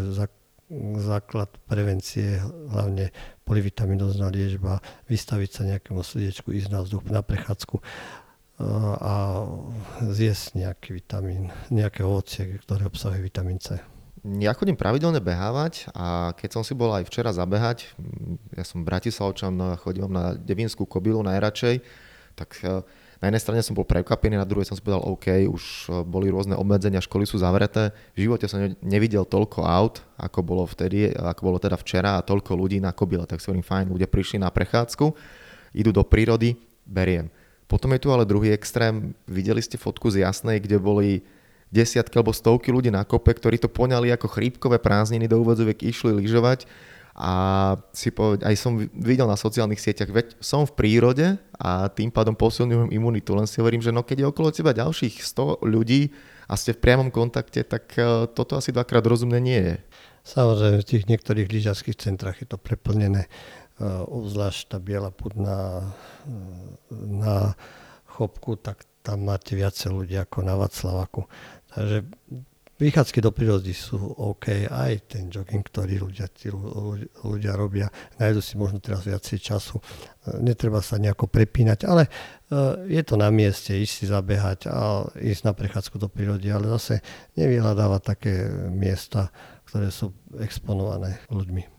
základ 1.02 1.50
prevencie, 1.66 2.38
hlavne 2.70 3.10
polivitaminózna 3.44 4.30
liečba, 4.30 4.80
vystaviť 5.10 5.50
sa 5.50 5.62
nejakému 5.66 6.06
srdiečku, 6.06 6.54
ísť 6.54 6.70
na 6.70 6.86
vzduch, 6.86 7.10
na 7.10 7.26
prechádzku 7.26 7.82
a 9.00 9.44
zjesť 10.14 10.62
nejaký 10.62 10.90
vitamín, 11.00 11.50
nejaké 11.74 12.06
ovocie, 12.06 12.62
ktoré 12.62 12.86
obsahuje 12.86 13.24
vitamín 13.24 13.58
C. 13.58 13.82
Ja 14.20 14.52
chodím 14.52 14.76
pravidelne 14.76 15.24
behávať 15.24 15.88
a 15.96 16.36
keď 16.36 16.60
som 16.60 16.64
si 16.68 16.76
bol 16.76 16.92
aj 16.92 17.08
včera 17.08 17.32
zabehať, 17.32 17.96
ja 18.52 18.68
som 18.68 18.84
Bratislavčan, 18.84 19.80
chodím 19.80 20.12
na 20.12 20.36
Devinskú 20.36 20.84
kobilu 20.84 21.24
najradšej, 21.24 21.80
tak 22.36 22.60
na 23.20 23.28
jednej 23.28 23.44
strane 23.44 23.60
som 23.60 23.76
bol 23.76 23.84
prekvapený, 23.84 24.40
na 24.40 24.48
druhej 24.48 24.72
som 24.72 24.80
si 24.80 24.84
povedal, 24.84 25.04
OK, 25.04 25.28
už 25.52 25.64
e, 25.92 26.08
boli 26.08 26.32
rôzne 26.32 26.56
obmedzenia, 26.56 27.04
školy 27.04 27.28
sú 27.28 27.36
zavreté. 27.36 27.92
V 28.16 28.32
živote 28.32 28.48
som 28.48 28.64
nevidel 28.80 29.28
toľko 29.28 29.68
aut, 29.68 30.00
ako 30.16 30.40
bolo 30.40 30.64
vtedy, 30.64 31.12
ako 31.12 31.42
bolo 31.44 31.58
teda 31.60 31.76
včera 31.76 32.16
a 32.16 32.24
toľko 32.24 32.56
ľudí 32.56 32.80
na 32.80 32.96
kobile. 32.96 33.28
Tak 33.28 33.44
si 33.44 33.52
hovorím, 33.52 33.68
fajn, 33.68 33.92
ľudia 33.92 34.08
prišli 34.08 34.40
na 34.40 34.48
prechádzku, 34.48 35.12
idú 35.76 35.92
do 35.92 36.08
prírody, 36.08 36.56
beriem. 36.88 37.28
Potom 37.68 37.92
je 37.92 38.02
tu 38.02 38.10
ale 38.10 38.24
druhý 38.24 38.56
extrém. 38.56 39.12
Videli 39.28 39.60
ste 39.60 39.76
fotku 39.76 40.08
z 40.08 40.24
Jasnej, 40.24 40.64
kde 40.64 40.80
boli 40.80 41.22
desiatky 41.76 42.18
alebo 42.18 42.32
stovky 42.32 42.72
ľudí 42.72 42.88
na 42.88 43.04
kope, 43.04 43.36
ktorí 43.36 43.60
to 43.60 43.68
poňali 43.70 44.10
ako 44.16 44.32
chrípkové 44.32 44.80
prázdniny 44.80 45.28
do 45.30 45.44
úvodzoviek, 45.44 45.86
išli 45.86 46.16
lyžovať 46.18 46.66
a 47.16 47.32
si 47.92 48.14
povedať, 48.14 48.48
aj 48.48 48.56
som 48.56 48.80
videl 48.80 49.28
na 49.28 49.36
sociálnych 49.36 49.82
sieťach, 49.82 50.08
veď 50.08 50.40
som 50.40 50.64
v 50.64 50.76
prírode 50.76 51.28
a 51.60 51.92
tým 51.92 52.14
pádom 52.14 52.38
posilňujem 52.38 52.96
imunitu, 52.96 53.36
len 53.36 53.50
si 53.50 53.60
hovorím, 53.60 53.84
že 53.84 53.92
no 53.92 54.06
keď 54.06 54.24
je 54.24 54.30
okolo 54.32 54.50
teba 54.56 54.72
ďalších 54.72 55.20
100 55.20 55.68
ľudí 55.68 56.16
a 56.50 56.54
ste 56.56 56.74
v 56.74 56.82
priamom 56.82 57.14
kontakte, 57.14 57.62
tak 57.68 57.94
e, 58.00 58.26
toto 58.34 58.58
asi 58.58 58.74
dvakrát 58.74 59.06
rozumné 59.06 59.38
nie 59.38 59.62
je. 59.62 59.76
Samozrejme, 60.26 60.78
v 60.82 60.90
tých 60.90 61.04
niektorých 61.06 61.52
lyžiarských 61.52 61.98
centrách 62.00 62.42
je 62.42 62.48
to 62.50 62.58
preplnené, 62.58 63.28
e, 63.28 63.30
obzvlášť 63.86 64.74
tá 64.74 64.78
biela 64.82 65.14
púdna 65.14 65.58
e, 65.60 65.88
na 66.94 67.54
chopku, 68.08 68.58
tak 68.58 68.88
tam 69.06 69.30
máte 69.30 69.54
viacej 69.54 69.94
ľudí 69.94 70.16
ako 70.18 70.42
na 70.42 70.58
Vaclavaku. 70.58 71.30
Takže 71.70 71.98
Vychádzky 72.80 73.20
do 73.20 73.36
prírody 73.36 73.76
sú 73.76 74.00
OK, 74.00 74.72
aj 74.72 75.12
ten 75.12 75.28
jogging, 75.28 75.68
ktorý 75.68 76.00
ľudia, 76.00 76.32
tí 76.32 76.48
ľudia 77.28 77.52
robia. 77.60 77.92
Najdu 78.16 78.40
si 78.40 78.56
možno 78.56 78.80
teraz 78.80 79.04
viacej 79.04 79.36
času. 79.36 79.84
Netreba 80.40 80.80
sa 80.80 80.96
nejako 80.96 81.28
prepínať, 81.28 81.84
ale 81.84 82.08
e, 82.08 82.10
je 82.88 83.04
to 83.04 83.20
na 83.20 83.28
mieste 83.36 83.76
ísť 83.76 83.94
si 84.00 84.06
zabehať 84.08 84.72
a 84.72 85.04
ísť 85.12 85.44
na 85.44 85.52
prechádzku 85.52 86.00
do 86.00 86.08
prírody, 86.08 86.56
ale 86.56 86.72
zase 86.80 87.04
nevyhľadávať 87.36 88.02
také 88.16 88.48
miesta, 88.72 89.28
ktoré 89.68 89.92
sú 89.92 90.16
exponované 90.40 91.20
ľuďmi. 91.28 91.76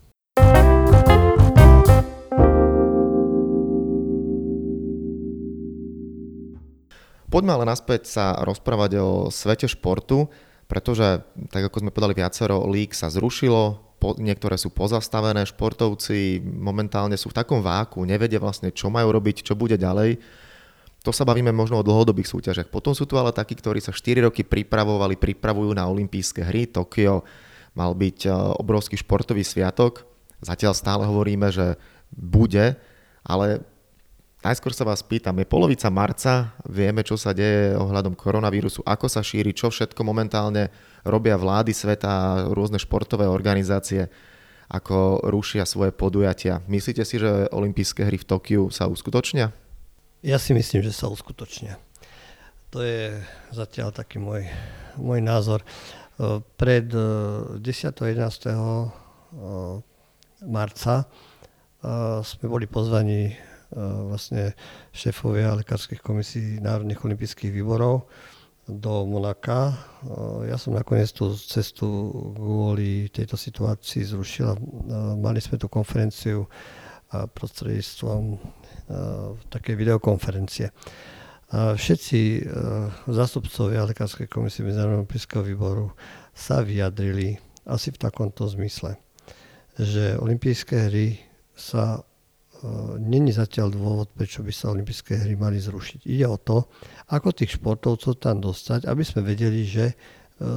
Poďme 7.33 7.57
ale 7.57 7.65
naspäť 7.65 8.05
sa 8.05 8.37
rozprávať 8.45 9.01
o 9.01 9.33
svete 9.33 9.65
športu 9.65 10.29
pretože, 10.71 11.27
tak 11.51 11.67
ako 11.67 11.83
sme 11.83 11.91
povedali 11.91 12.23
viacero, 12.23 12.63
lík 12.71 12.95
sa 12.95 13.11
zrušilo, 13.11 13.91
po, 13.99 14.15
niektoré 14.17 14.55
sú 14.57 14.71
pozastavené, 14.71 15.43
športovci 15.45 16.41
momentálne 16.41 17.19
sú 17.19 17.29
v 17.29 17.37
takom 17.43 17.61
váku, 17.61 18.07
nevedia 18.07 18.39
vlastne, 18.39 18.71
čo 18.71 18.89
majú 18.89 19.13
robiť, 19.13 19.43
čo 19.45 19.59
bude 19.59 19.75
ďalej. 19.75 20.17
To 21.05 21.13
sa 21.13 21.27
bavíme 21.27 21.53
možno 21.53 21.81
o 21.81 21.87
dlhodobých 21.87 22.29
súťažiach. 22.29 22.73
Potom 22.73 22.95
sú 22.97 23.05
tu 23.05 23.19
ale 23.21 23.35
takí, 23.35 23.57
ktorí 23.57 23.83
sa 23.83 23.93
4 23.93 24.31
roky 24.31 24.47
pripravovali, 24.47 25.21
pripravujú 25.21 25.73
na 25.73 25.89
olympijské 25.89 26.45
hry. 26.45 26.69
Tokio 26.69 27.25
mal 27.73 27.97
byť 27.97 28.19
e, 28.25 28.31
obrovský 28.61 29.01
športový 29.01 29.41
sviatok. 29.41 30.05
Zatiaľ 30.45 30.77
stále 30.77 31.09
hovoríme, 31.09 31.49
že 31.49 31.81
bude, 32.13 32.77
ale 33.25 33.65
Najskôr 34.41 34.73
sa 34.73 34.89
vás 34.89 35.05
pýtam, 35.05 35.37
je 35.37 35.45
polovica 35.45 35.93
marca, 35.93 36.57
vieme, 36.65 37.05
čo 37.05 37.21
sa 37.21 37.37
deje 37.37 37.77
ohľadom 37.77 38.17
koronavírusu, 38.17 38.81
ako 38.89 39.05
sa 39.05 39.21
šíri, 39.21 39.53
čo 39.53 39.69
všetko 39.69 40.01
momentálne 40.01 40.73
robia 41.05 41.37
vlády 41.37 41.77
sveta, 41.77 42.49
rôzne 42.49 42.81
športové 42.81 43.29
organizácie, 43.29 44.09
ako 44.73 45.29
rušia 45.29 45.69
svoje 45.69 45.93
podujatia. 45.93 46.65
Myslíte 46.73 47.05
si, 47.05 47.21
že 47.21 47.53
olympijské 47.53 48.09
hry 48.09 48.17
v 48.17 48.25
Tokiu 48.25 48.73
sa 48.73 48.89
uskutočnia? 48.89 49.53
Ja 50.25 50.41
si 50.41 50.57
myslím, 50.57 50.89
že 50.89 50.97
sa 50.97 51.13
uskutočnia. 51.13 51.77
To 52.73 52.81
je 52.81 53.21
zatiaľ 53.53 53.93
taký 53.93 54.25
môj, 54.25 54.49
môj 54.97 55.21
názor. 55.21 55.61
E, 55.61 56.41
pred 56.57 56.89
10. 56.89 57.61
E, 57.61 58.05
11. 58.17 58.25
E, 58.49 58.57
marca 60.49 61.05
sme 62.21 62.45
boli 62.45 62.69
pozvaní 62.69 63.33
vlastne 63.75 64.55
šéfovia 64.91 65.55
lekárskych 65.59 66.03
komisí 66.03 66.59
Národných 66.59 67.01
olympijských 67.01 67.55
výborov 67.55 68.11
do 68.71 69.03
Monaka. 69.07 69.75
Ja 70.47 70.55
som 70.55 70.79
nakoniec 70.79 71.11
tú 71.11 71.35
cestu 71.35 71.87
kvôli 72.35 73.11
tejto 73.11 73.35
situácii 73.35 74.07
zrušil. 74.07 74.55
Mali 75.19 75.43
sme 75.43 75.59
tú 75.59 75.67
konferenciu 75.67 76.47
prostredníctvom 77.11 78.39
také 79.51 79.75
videokonferencie. 79.75 80.71
Všetci 81.51 82.47
zástupcovia 83.11 83.83
Lekárskej 83.83 84.31
komisie 84.31 84.63
Medzinárodného 84.63 85.03
olympijského 85.03 85.43
výboru 85.43 85.91
sa 86.31 86.63
vyjadrili 86.63 87.35
asi 87.67 87.91
v 87.91 87.99
takomto 87.99 88.47
zmysle, 88.47 88.95
že 89.75 90.15
olympijské 90.15 90.87
hry 90.87 91.19
sa 91.59 92.07
není 93.01 93.33
zatiaľ 93.33 93.73
dôvod, 93.73 94.09
prečo 94.13 94.45
by 94.45 94.53
sa 94.53 94.73
olympijské 94.73 95.17
hry 95.17 95.35
mali 95.37 95.57
zrušiť. 95.57 96.05
Ide 96.05 96.27
o 96.29 96.37
to, 96.37 96.69
ako 97.09 97.33
tých 97.33 97.57
športovcov 97.57 98.21
tam 98.21 98.41
dostať, 98.41 98.85
aby 98.85 99.03
sme 99.05 99.25
vedeli, 99.25 99.65
že 99.65 99.93
e, 99.93 99.95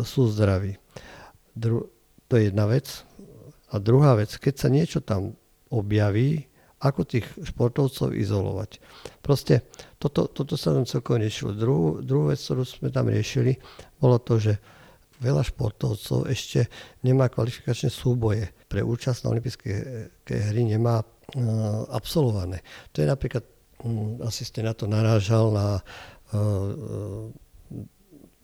sú 0.04 0.28
zdraví. 0.28 0.76
Dru- 1.56 1.88
to 2.28 2.36
je 2.36 2.52
jedna 2.52 2.68
vec. 2.68 3.08
A 3.72 3.80
druhá 3.80 4.20
vec, 4.20 4.36
keď 4.36 4.54
sa 4.54 4.68
niečo 4.70 5.00
tam 5.00 5.34
objaví, 5.72 6.52
ako 6.84 7.08
tých 7.08 7.24
športovcov 7.48 8.12
izolovať. 8.12 8.84
Proste 9.24 9.64
toto, 9.96 10.28
toto 10.28 10.60
sa 10.60 10.76
nám 10.76 10.84
celkom 10.84 11.24
riešilo. 11.24 11.56
Druhú, 11.56 12.04
druhú 12.04 12.36
vec, 12.36 12.44
ktorú 12.44 12.68
sme 12.68 12.92
tam 12.92 13.08
riešili, 13.08 13.56
bolo 14.04 14.20
to, 14.20 14.36
že 14.36 14.60
veľa 15.24 15.48
športovcov 15.48 16.28
ešte 16.28 16.68
nemá 17.08 17.32
kvalifikačné 17.32 17.88
súboje 17.88 18.52
pre 18.68 18.84
účasť 18.84 19.24
na 19.24 19.32
olympijské 19.32 19.72
hry, 20.28 20.68
nemá 20.68 21.00
absolvované. 21.90 22.62
To 22.94 23.02
je 23.02 23.08
napríklad, 23.08 23.44
hm, 23.82 24.22
asi 24.28 24.46
ste 24.46 24.62
na 24.62 24.76
to 24.76 24.86
narážal, 24.86 25.50
na, 25.50 25.68
eh, 26.36 26.70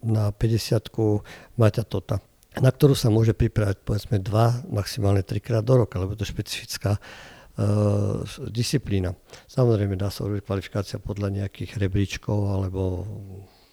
na 0.03 0.31
50 0.31 1.21
Maťa 1.59 1.83
Tota, 1.83 2.23
na 2.57 2.71
ktorú 2.71 2.95
sa 2.97 3.11
môže 3.13 3.37
pripravať 3.37 3.83
povedzme 3.83 4.17
dva, 4.23 4.63
maximálne 4.71 5.21
trikrát 5.21 5.61
do 5.61 5.85
roka, 5.85 5.99
lebo 6.01 6.15
to 6.17 6.25
je 6.25 6.33
špecifická 6.33 6.97
uh, 6.97 8.25
disciplína. 8.49 9.13
Samozrejme 9.45 9.93
dá 9.93 10.09
sa 10.09 10.25
urobiť 10.25 10.47
kvalifikácia 10.49 10.97
podľa 10.97 11.29
nejakých 11.35 11.77
rebríčkov 11.77 12.49
alebo 12.49 13.05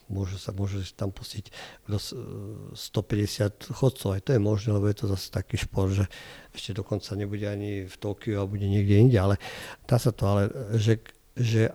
môžu 0.06 0.38
sa 0.38 0.54
môžu 0.54 0.82
tam 0.94 1.10
pustiť 1.10 1.50
150 1.86 3.74
chodcov, 3.74 4.08
aj 4.14 4.22
to 4.22 4.30
je 4.34 4.40
možné, 4.40 4.70
lebo 4.74 4.86
je 4.86 4.98
to 5.02 5.06
zase 5.10 5.34
taký 5.34 5.58
šport, 5.58 5.92
že 5.94 6.06
ešte 6.54 6.78
dokonca 6.78 7.10
nebude 7.18 7.46
ani 7.46 7.84
v 7.86 7.94
Tokiu 7.98 8.38
a 8.38 8.48
bude 8.48 8.66
niekde 8.66 9.02
inde, 9.02 9.18
ale 9.18 9.34
dá 9.84 9.98
sa 9.98 10.14
to, 10.14 10.22
ale 10.26 10.42
že, 10.78 11.02
že 11.34 11.74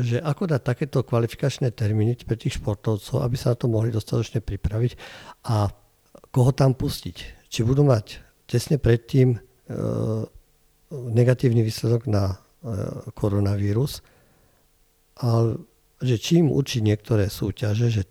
že 0.00 0.22
ako 0.22 0.54
dať 0.54 0.62
takéto 0.62 1.02
kvalifikačné 1.02 1.74
termíny 1.74 2.14
pre 2.22 2.38
tých 2.38 2.62
športovcov, 2.62 3.26
aby 3.26 3.34
sa 3.34 3.52
na 3.52 3.56
to 3.58 3.66
mohli 3.66 3.90
dostatočne 3.90 4.38
pripraviť 4.38 4.92
a 5.50 5.66
koho 6.30 6.50
tam 6.54 6.78
pustiť. 6.78 7.46
Či 7.50 7.66
budú 7.66 7.82
mať 7.82 8.22
tesne 8.46 8.78
predtým 8.78 9.34
e, 9.34 9.38
negatívny 10.94 11.66
výsledok 11.66 12.06
na 12.06 12.24
e, 12.30 12.36
koronavírus, 13.18 13.98
ale 15.18 15.58
že 16.02 16.16
čím 16.18 16.50
určiť 16.50 16.80
niektoré 16.82 17.30
súťaže, 17.30 17.90
že, 17.90 18.02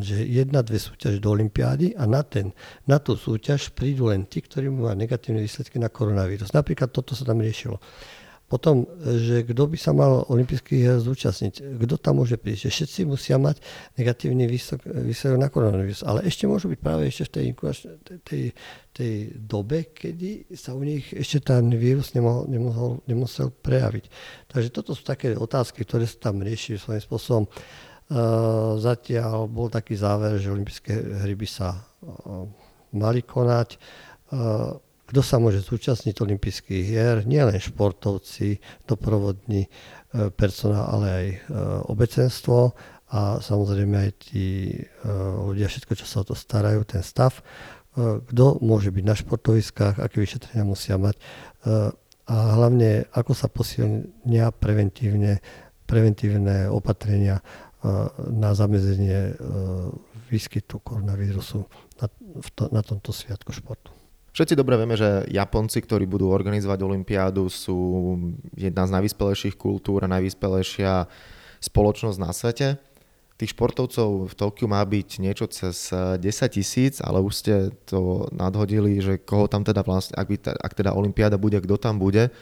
že 0.00 0.24
jedna, 0.24 0.60
dve 0.60 0.76
súťaže 0.76 1.18
do 1.18 1.32
Olympiády 1.32 1.96
a 1.96 2.04
na, 2.04 2.22
ten, 2.26 2.52
na 2.84 3.00
tú 3.00 3.16
súťaž 3.16 3.72
prídu 3.72 4.10
len 4.12 4.28
tí, 4.28 4.44
ktorí 4.44 4.68
majú 4.68 4.92
negatívne 4.92 5.40
výsledky 5.40 5.80
na 5.80 5.88
koronavírus. 5.88 6.52
Napríklad 6.52 6.92
toto 6.92 7.16
sa 7.16 7.24
tam 7.24 7.40
riešilo. 7.40 7.80
Potom, 8.52 8.84
že 9.00 9.48
kto 9.48 9.64
by 9.64 9.80
sa 9.80 9.96
mal 9.96 10.28
olympijských 10.28 10.80
hier 10.84 11.00
zúčastniť, 11.00 11.80
kto 11.80 11.96
tam 11.96 12.20
môže 12.20 12.36
prísť, 12.36 12.68
že 12.68 12.70
všetci 12.76 13.00
musia 13.08 13.40
mať 13.40 13.64
negatívny 13.96 14.44
výsledok 14.44 15.40
na 15.40 15.48
koronavírus, 15.48 16.04
ale 16.04 16.28
ešte 16.28 16.44
môžu 16.44 16.68
byť 16.68 16.80
práve 16.84 17.08
ešte 17.08 17.24
v 17.24 17.32
tej, 17.32 17.46
tej, 18.20 18.42
tej 18.92 19.12
dobe, 19.40 19.96
kedy 19.96 20.52
sa 20.52 20.76
u 20.76 20.84
nich 20.84 21.16
ešte 21.16 21.48
ten 21.48 21.72
vírus 21.72 22.12
nemohol, 22.12 22.44
nemohol, 22.44 23.00
nemusel 23.08 23.48
prejaviť. 23.48 24.12
Takže 24.52 24.68
toto 24.68 24.92
sú 24.92 25.00
také 25.00 25.32
otázky, 25.32 25.88
ktoré 25.88 26.04
sa 26.04 26.28
tam 26.28 26.44
rieši 26.44 26.76
svojím 26.76 27.00
spôsobom. 27.00 27.44
Zatiaľ 28.76 29.48
bol 29.48 29.72
taký 29.72 29.96
záver, 29.96 30.36
že 30.36 30.52
olympijské 30.52 31.24
hry 31.24 31.32
by 31.32 31.48
sa 31.48 31.80
mali 32.92 33.24
konať. 33.24 33.80
Kto 35.12 35.20
sa 35.20 35.36
môže 35.36 35.60
zúčastniť 35.60 36.24
olympijských 36.24 36.84
hier, 36.88 37.28
nielen 37.28 37.60
športovci, 37.60 38.64
doprovodní 38.88 39.68
e, 39.68 39.70
personál, 40.32 40.88
ale 40.88 41.06
aj 41.12 41.26
e, 41.28 41.38
obecenstvo 41.92 42.72
a 43.12 43.36
samozrejme 43.44 44.08
aj 44.08 44.10
tí 44.24 44.72
e, 44.72 44.80
ľudia, 45.52 45.68
všetko, 45.68 45.92
čo 46.00 46.08
sa 46.08 46.24
o 46.24 46.32
to 46.32 46.32
starajú, 46.32 46.80
ten 46.88 47.04
stav, 47.04 47.44
kto 47.92 48.56
môže 48.64 48.88
byť 48.88 49.04
na 49.04 49.12
športoviskách, 49.12 50.00
aké 50.00 50.24
vyšetrenia 50.24 50.64
musia 50.64 50.96
mať? 50.96 51.12
A 52.24 52.56
hlavne 52.56 53.04
ako 53.12 53.36
sa 53.36 53.52
posilnia 53.52 54.48
preventívne, 54.48 55.44
preventívne 55.84 56.72
opatrenia 56.72 57.44
na 58.32 58.56
zamedzenie 58.56 59.36
výskytu 60.24 60.80
koronavírusu 60.80 61.68
na, 62.00 62.08
na 62.72 62.80
tomto 62.80 63.12
sviatku 63.12 63.52
športu. 63.52 63.92
Všetci 64.32 64.56
dobre 64.56 64.80
vieme, 64.80 64.96
že 64.96 65.28
Japonci, 65.28 65.84
ktorí 65.84 66.08
budú 66.08 66.32
organizovať 66.32 66.80
Olympiádu, 66.80 67.52
sú 67.52 68.16
jedna 68.56 68.88
z 68.88 68.94
najvyspelejších 68.96 69.60
kultúr 69.60 70.08
a 70.08 70.12
najvyspelejšia 70.16 71.04
spoločnosť 71.60 72.16
na 72.16 72.32
svete. 72.32 72.80
Tých 73.36 73.52
športovcov 73.52 74.32
v 74.32 74.34
Tokiu 74.34 74.72
má 74.72 74.80
byť 74.88 75.08
niečo 75.20 75.44
cez 75.52 75.92
10 75.92 76.16
tisíc, 76.48 77.04
ale 77.04 77.20
už 77.20 77.32
ste 77.44 77.54
to 77.84 78.24
nadhodili, 78.32 79.04
že 79.04 79.20
koho 79.20 79.52
tam 79.52 79.68
teda 79.68 79.84
vlastne, 79.84 80.16
ak, 80.16 80.24
by, 80.24 80.36
ak 80.48 80.72
teda 80.80 80.96
Olympiáda 80.96 81.36
bude, 81.36 81.60
kto 81.60 81.76
tam 81.76 82.00
bude. 82.00 82.32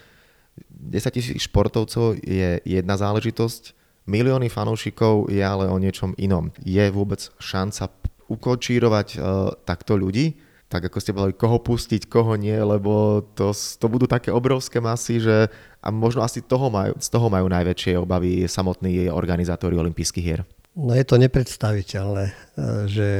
10 0.71 0.95
tisíc 1.11 1.43
športovcov 1.43 2.23
je 2.23 2.63
jedna 2.63 2.95
záležitosť, 2.95 3.75
milióny 4.07 4.47
fanúšikov 4.47 5.27
je 5.27 5.43
ale 5.43 5.67
o 5.67 5.75
niečom 5.83 6.15
inom. 6.23 6.55
Je 6.63 6.87
vôbec 6.95 7.19
šanca 7.43 7.91
ukočírovať 8.31 9.09
uh, 9.19 9.59
takto 9.67 9.99
ľudí? 9.99 10.39
Tak 10.71 10.87
ako 10.87 11.03
ste 11.03 11.11
povedali, 11.11 11.35
koho 11.35 11.59
pustiť, 11.59 12.07
koho 12.07 12.39
nie, 12.39 12.55
lebo 12.55 13.27
to, 13.35 13.51
to 13.51 13.87
budú 13.91 14.07
také 14.07 14.31
obrovské 14.31 14.79
masy, 14.79 15.19
že 15.19 15.51
a 15.83 15.91
možno 15.91 16.23
asi 16.23 16.47
toho 16.47 16.71
majú, 16.71 16.95
z 16.95 17.09
toho 17.11 17.27
majú 17.27 17.51
najväčšie 17.51 17.99
obavy 17.99 18.47
samotní 18.47 19.11
organizátori 19.11 19.75
olympijských 19.75 20.23
hier. 20.25 20.47
No 20.79 20.95
je 20.95 21.03
to 21.03 21.19
nepredstaviteľné, 21.19 22.25
e, 22.31 22.35
že, 22.87 23.11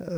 e, 0.00 0.08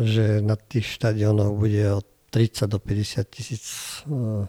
že 0.00 0.40
na 0.40 0.56
tých 0.56 0.96
štadionoch 0.96 1.52
bude 1.60 1.84
od 1.92 2.06
30 2.32 2.72
do 2.72 2.80
50 2.80 3.28
tisíc 3.28 3.64
e, 4.08 4.48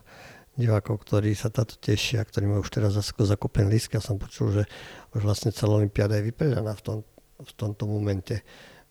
divákov, 0.56 1.04
ktorí 1.04 1.36
sa 1.36 1.52
táto 1.52 1.76
tešia, 1.76 2.24
ktorí 2.24 2.48
majú 2.48 2.64
už 2.64 2.72
teraz 2.72 2.96
zakúpené 3.04 3.68
lístky. 3.68 4.00
Ja 4.00 4.06
som 4.06 4.16
počul, 4.16 4.56
že 4.56 4.64
už 5.12 5.28
vlastne 5.28 5.52
celá 5.52 5.76
Olympiáda 5.76 6.24
je 6.24 6.32
vypredaná 6.32 6.72
v, 6.80 6.82
tom, 6.88 6.98
v 7.44 7.52
tomto 7.60 7.84
momente. 7.84 8.40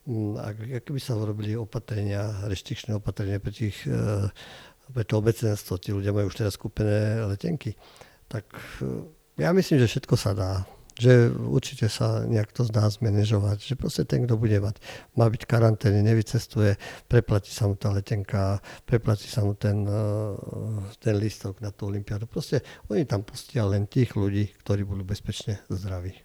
Mm, 0.03 0.35
ak, 0.35 0.91
by 0.91 0.99
sa 0.99 1.15
urobili 1.15 1.55
opatrenia, 1.55 2.43
reštrikčné 2.51 2.99
opatrenia 2.99 3.38
pre, 3.38 3.55
tých, 3.55 3.87
e, 3.87 4.27
pre 4.91 5.07
to 5.07 5.23
obecenstvo, 5.23 5.79
tí 5.79 5.95
ľudia 5.95 6.11
majú 6.11 6.27
už 6.27 6.43
teraz 6.43 6.59
kúpené 6.59 7.23
letenky, 7.23 7.79
tak 8.27 8.51
e, 8.83 9.07
ja 9.38 9.55
myslím, 9.55 9.79
že 9.79 9.87
všetko 9.87 10.15
sa 10.19 10.35
dá. 10.35 10.67
Že 10.99 11.38
určite 11.49 11.87
sa 11.87 12.27
nejak 12.27 12.51
to 12.51 12.67
zdá 12.67 12.85
zmanéžovať, 12.91 13.62
že 13.62 13.75
proste 13.79 14.03
ten, 14.03 14.27
kto 14.27 14.35
bude 14.35 14.59
mať, 14.59 14.83
má 15.15 15.31
byť 15.31 15.47
v 15.47 15.51
karanténe, 15.55 16.03
nevycestuje, 16.03 16.77
preplatí 17.07 17.55
sa 17.55 17.71
mu 17.71 17.79
tá 17.79 17.95
letenka, 17.95 18.59
preplatí 18.83 19.31
sa 19.31 19.47
mu 19.47 19.55
ten, 19.55 19.87
e, 19.87 20.03
ten 20.99 21.15
listok 21.15 21.62
na 21.62 21.71
tú 21.71 21.87
olympiádu. 21.87 22.27
Proste 22.27 22.59
oni 22.91 23.07
tam 23.07 23.23
pustia 23.23 23.62
len 23.71 23.87
tých 23.87 24.19
ľudí, 24.19 24.51
ktorí 24.67 24.83
budú 24.83 25.07
bezpečne 25.07 25.62
zdraví. 25.71 26.19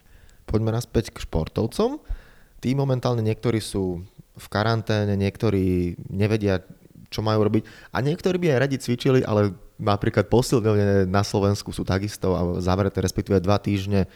Poďme 0.49 0.73
naspäť 0.73 1.13
k 1.13 1.29
športovcom. 1.29 2.25
Tí 2.57 2.73
momentálne 2.73 3.21
niektorí 3.21 3.61
sú 3.61 4.01
v 4.37 4.47
karanténe, 4.49 5.17
niektorí 5.17 5.97
nevedia, 6.09 6.61
čo 7.09 7.25
majú 7.25 7.47
robiť 7.47 7.63
a 7.93 7.97
niektorí 8.03 8.37
by 8.37 8.47
aj 8.53 8.61
radi 8.67 8.77
cvičili, 8.77 9.21
ale 9.25 9.55
napríklad 9.77 10.29
posilňovne 10.29 11.09
na 11.09 11.23
Slovensku 11.25 11.69
sú 11.73 11.85
takisto 11.85 12.59
zavreté, 12.61 13.01
respektíve 13.01 13.41
dva 13.41 13.57
týždne 13.61 14.09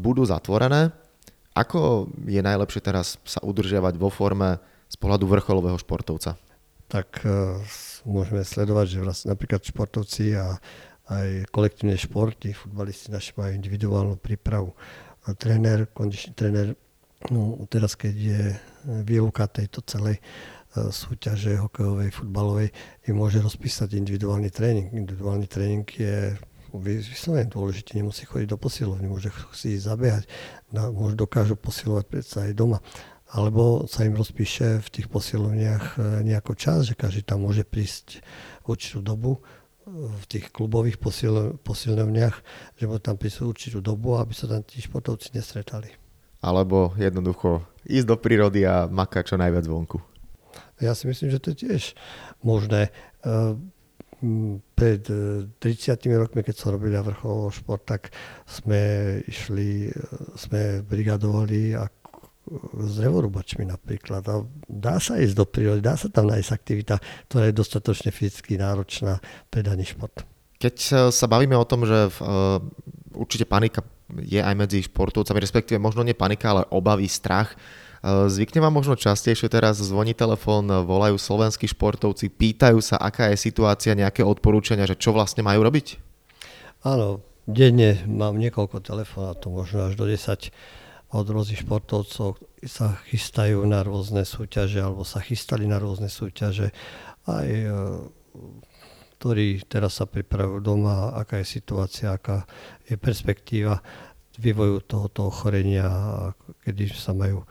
budú 0.00 0.24
zatvorené. 0.24 0.92
Ako 1.52 2.08
je 2.24 2.40
najlepšie 2.40 2.80
teraz 2.80 3.20
sa 3.26 3.42
udržiavať 3.44 4.00
vo 4.00 4.08
forme 4.08 4.62
z 4.88 4.96
pohľadu 4.96 5.28
vrcholového 5.28 5.76
športovca? 5.76 6.38
Tak 6.90 7.22
e, 7.22 7.58
môžeme 8.06 8.42
sledovať, 8.42 8.86
že 8.98 8.98
vlastne 9.02 9.26
napríklad 9.34 9.62
športovci 9.62 10.34
a 10.34 10.58
aj 11.10 11.50
kolektívne 11.50 11.98
športy, 11.98 12.54
futbalisti 12.54 13.10
naši 13.10 13.34
majú 13.34 13.50
individuálnu 13.54 14.16
prípravu. 14.18 14.74
A 15.26 15.34
tréner, 15.34 15.90
kondičný 15.90 16.32
tréner 16.34 16.74
No, 17.28 17.60
teraz, 17.68 18.00
keď 18.00 18.14
je 18.16 18.42
výluka 19.04 19.44
tejto 19.44 19.84
celej 19.84 20.16
e, 20.16 20.88
súťaže 20.88 21.60
hokejovej, 21.60 22.16
futbalovej, 22.16 22.72
im 23.12 23.20
môže 23.20 23.44
rozpísať 23.44 23.92
individuálny 23.92 24.48
tréning. 24.48 24.88
Individuálny 24.88 25.44
tréning 25.44 25.84
je 25.84 26.32
vyslovene 26.72 27.44
dôležitý, 27.52 28.00
nemusí 28.00 28.24
chodiť 28.24 28.48
do 28.48 28.56
posilovne, 28.56 29.04
môže 29.04 29.28
si 29.52 29.76
zabehať, 29.76 30.24
môže 30.72 31.12
dokážu 31.12 31.60
posilovať 31.60 32.04
predsa 32.08 32.48
aj 32.48 32.56
doma. 32.56 32.80
Alebo 33.30 33.84
sa 33.84 34.08
im 34.08 34.16
rozpíše 34.16 34.80
v 34.80 34.88
tých 34.88 35.12
posilovniach 35.12 36.00
e, 36.00 36.24
nejako 36.24 36.56
čas, 36.56 36.88
že 36.88 36.96
každý 36.96 37.20
tam 37.20 37.44
môže 37.44 37.68
prísť 37.68 38.24
určitú 38.64 39.04
dobu 39.04 39.36
e, 39.36 39.40
v 39.92 40.24
tých 40.24 40.48
klubových 40.48 40.96
posil, 40.96 41.60
že 42.80 42.84
môže 42.88 43.04
tam 43.04 43.20
prísť 43.20 43.44
určitú 43.44 43.84
dobu, 43.84 44.16
aby 44.16 44.32
sa 44.32 44.48
tam 44.48 44.64
tí 44.64 44.80
športovci 44.80 45.36
nestretali 45.36 45.99
alebo 46.40 46.96
jednoducho 46.96 47.64
ísť 47.84 48.06
do 48.08 48.16
prírody 48.16 48.64
a 48.64 48.88
makať 48.88 49.32
čo 49.32 49.36
najviac 49.36 49.64
vonku? 49.68 50.00
Ja 50.80 50.96
si 50.96 51.04
myslím, 51.08 51.28
že 51.28 51.40
to 51.40 51.52
je 51.52 51.68
tiež 51.68 51.82
možné. 52.40 52.88
Pred 54.76 55.02
30 55.60 55.60
e, 55.60 56.16
rokmi, 56.16 56.44
keď 56.44 56.56
som 56.56 56.76
robil 56.76 56.92
vrcholový 56.92 57.56
šport, 57.56 57.84
tak 57.88 58.12
sme 58.44 59.16
išli, 59.24 59.88
e, 59.88 59.92
sme 60.36 60.84
brigadovali 60.84 61.72
a 61.72 61.88
s 62.80 62.92
drevorubačmi 63.00 63.64
napríklad. 63.64 64.24
A 64.28 64.44
dá 64.68 65.00
sa 65.00 65.16
ísť 65.20 65.36
do 65.36 65.44
prírody, 65.48 65.80
dá 65.80 65.96
sa 65.96 66.12
tam 66.12 66.28
nájsť 66.28 66.52
aktivita, 66.52 66.96
ktorá 67.28 67.48
je 67.48 67.56
dostatočne 67.56 68.10
fyzicky 68.12 68.60
náročná 68.60 69.20
pre 69.48 69.64
daný 69.64 69.88
šport. 69.88 70.24
Keď 70.60 71.08
sa 71.08 71.26
bavíme 71.28 71.56
o 71.56 71.64
tom, 71.64 71.88
že 71.88 72.12
uh, 72.12 72.60
určite 73.16 73.48
panika 73.48 73.80
je 74.18 74.40
aj 74.42 74.54
medzi 74.58 74.82
športovcami, 74.84 75.38
respektíve 75.38 75.78
možno 75.78 76.02
nie 76.02 76.16
panika, 76.16 76.52
ale 76.52 76.62
obavy, 76.70 77.06
strach. 77.06 77.54
E, 77.54 77.56
zvykne 78.26 78.64
vám 78.64 78.74
možno 78.74 78.98
častejšie 78.98 79.46
teraz 79.46 79.78
zvoní 79.78 80.16
telefón, 80.16 80.66
volajú 80.66 81.20
slovenskí 81.20 81.68
športovci, 81.70 82.32
pýtajú 82.32 82.78
sa, 82.82 82.98
aká 82.98 83.30
je 83.30 83.38
situácia, 83.38 83.98
nejaké 83.98 84.24
odporúčania, 84.26 84.88
že 84.88 84.98
čo 84.98 85.14
vlastne 85.14 85.46
majú 85.46 85.62
robiť? 85.64 86.00
Áno, 86.86 87.20
denne 87.44 88.00
mám 88.08 88.40
niekoľko 88.40 88.80
telefónov, 88.80 89.44
možno 89.44 89.90
až 89.90 89.94
do 90.00 90.08
10 90.08 90.50
od 91.10 91.26
rôznych 91.26 91.66
športovcov 91.66 92.38
sa 92.62 92.94
chystajú 93.10 93.66
na 93.66 93.82
rôzne 93.82 94.22
súťaže 94.22 94.78
alebo 94.78 95.02
sa 95.02 95.18
chystali 95.18 95.66
na 95.66 95.82
rôzne 95.82 96.06
súťaže. 96.06 96.70
Aj 97.26 97.48
e, 97.50 97.66
ktorí 99.20 99.68
teraz 99.68 100.00
sa 100.00 100.08
pripravujú 100.08 100.64
doma, 100.64 101.12
aká 101.12 101.44
je 101.44 101.60
situácia, 101.60 102.16
aká 102.16 102.48
je 102.88 102.96
perspektíva. 102.96 103.84
vývoju 104.40 104.80
tohoto 104.88 105.28
ochorenia, 105.28 105.86
kedy 106.64 106.88
sa 106.96 107.12
majú 107.12 107.44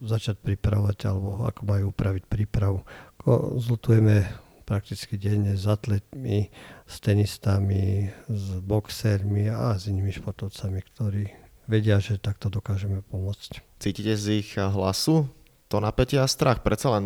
začať 0.00 0.40
pripravovať 0.40 0.98
alebo 1.10 1.44
ako 1.44 1.60
majú 1.68 1.84
upraviť 1.92 2.24
prípravu. 2.24 2.86
Konzultujeme 3.20 4.24
prakticky 4.64 5.20
denne 5.20 5.58
s 5.58 5.68
atletmi, 5.68 6.48
s 6.88 6.96
tenistami, 7.04 8.08
s 8.30 8.46
boxermi 8.64 9.52
a 9.52 9.76
s 9.76 9.92
inými 9.92 10.14
športovcami, 10.16 10.80
ktorí 10.80 11.24
vedia, 11.68 12.00
že 12.00 12.16
takto 12.16 12.48
dokážeme 12.48 13.04
pomôcť. 13.04 13.60
Cítite 13.76 14.16
z 14.16 14.40
ich 14.40 14.56
hlasu 14.56 15.28
to 15.68 15.76
napätie 15.82 16.16
a 16.16 16.24
strach? 16.24 16.64
Predsa 16.64 16.96
len 16.96 17.04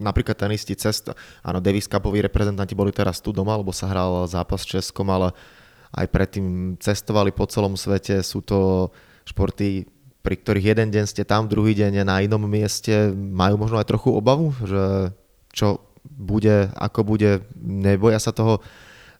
napríklad 0.00 0.34
tenisti 0.34 0.72
cest, 0.74 1.12
áno, 1.44 1.60
Davis 1.60 1.86
Cupoví 1.86 2.24
reprezentanti 2.24 2.72
boli 2.72 2.90
teraz 2.90 3.20
tu 3.20 3.30
doma, 3.30 3.60
lebo 3.60 3.70
sa 3.70 3.86
hral 3.86 4.24
zápas 4.26 4.64
s 4.64 4.72
Českom, 4.72 5.06
ale 5.12 5.36
aj 5.92 6.06
predtým 6.08 6.74
cestovali 6.80 7.30
po 7.30 7.44
celom 7.46 7.76
svete. 7.76 8.24
Sú 8.24 8.40
to 8.40 8.88
športy, 9.28 9.84
pri 10.24 10.34
ktorých 10.40 10.74
jeden 10.74 10.88
deň 10.90 11.04
ste 11.04 11.22
tam, 11.28 11.46
druhý 11.46 11.76
deň 11.76 12.02
na 12.06 12.24
inom 12.24 12.40
mieste. 12.46 13.12
Majú 13.12 13.60
možno 13.60 13.76
aj 13.76 13.90
trochu 13.90 14.10
obavu, 14.14 14.56
že 14.64 15.12
čo 15.52 15.84
bude, 16.04 16.70
ako 16.78 17.04
bude, 17.04 17.44
neboja 17.60 18.22
sa 18.22 18.32
toho, 18.32 18.64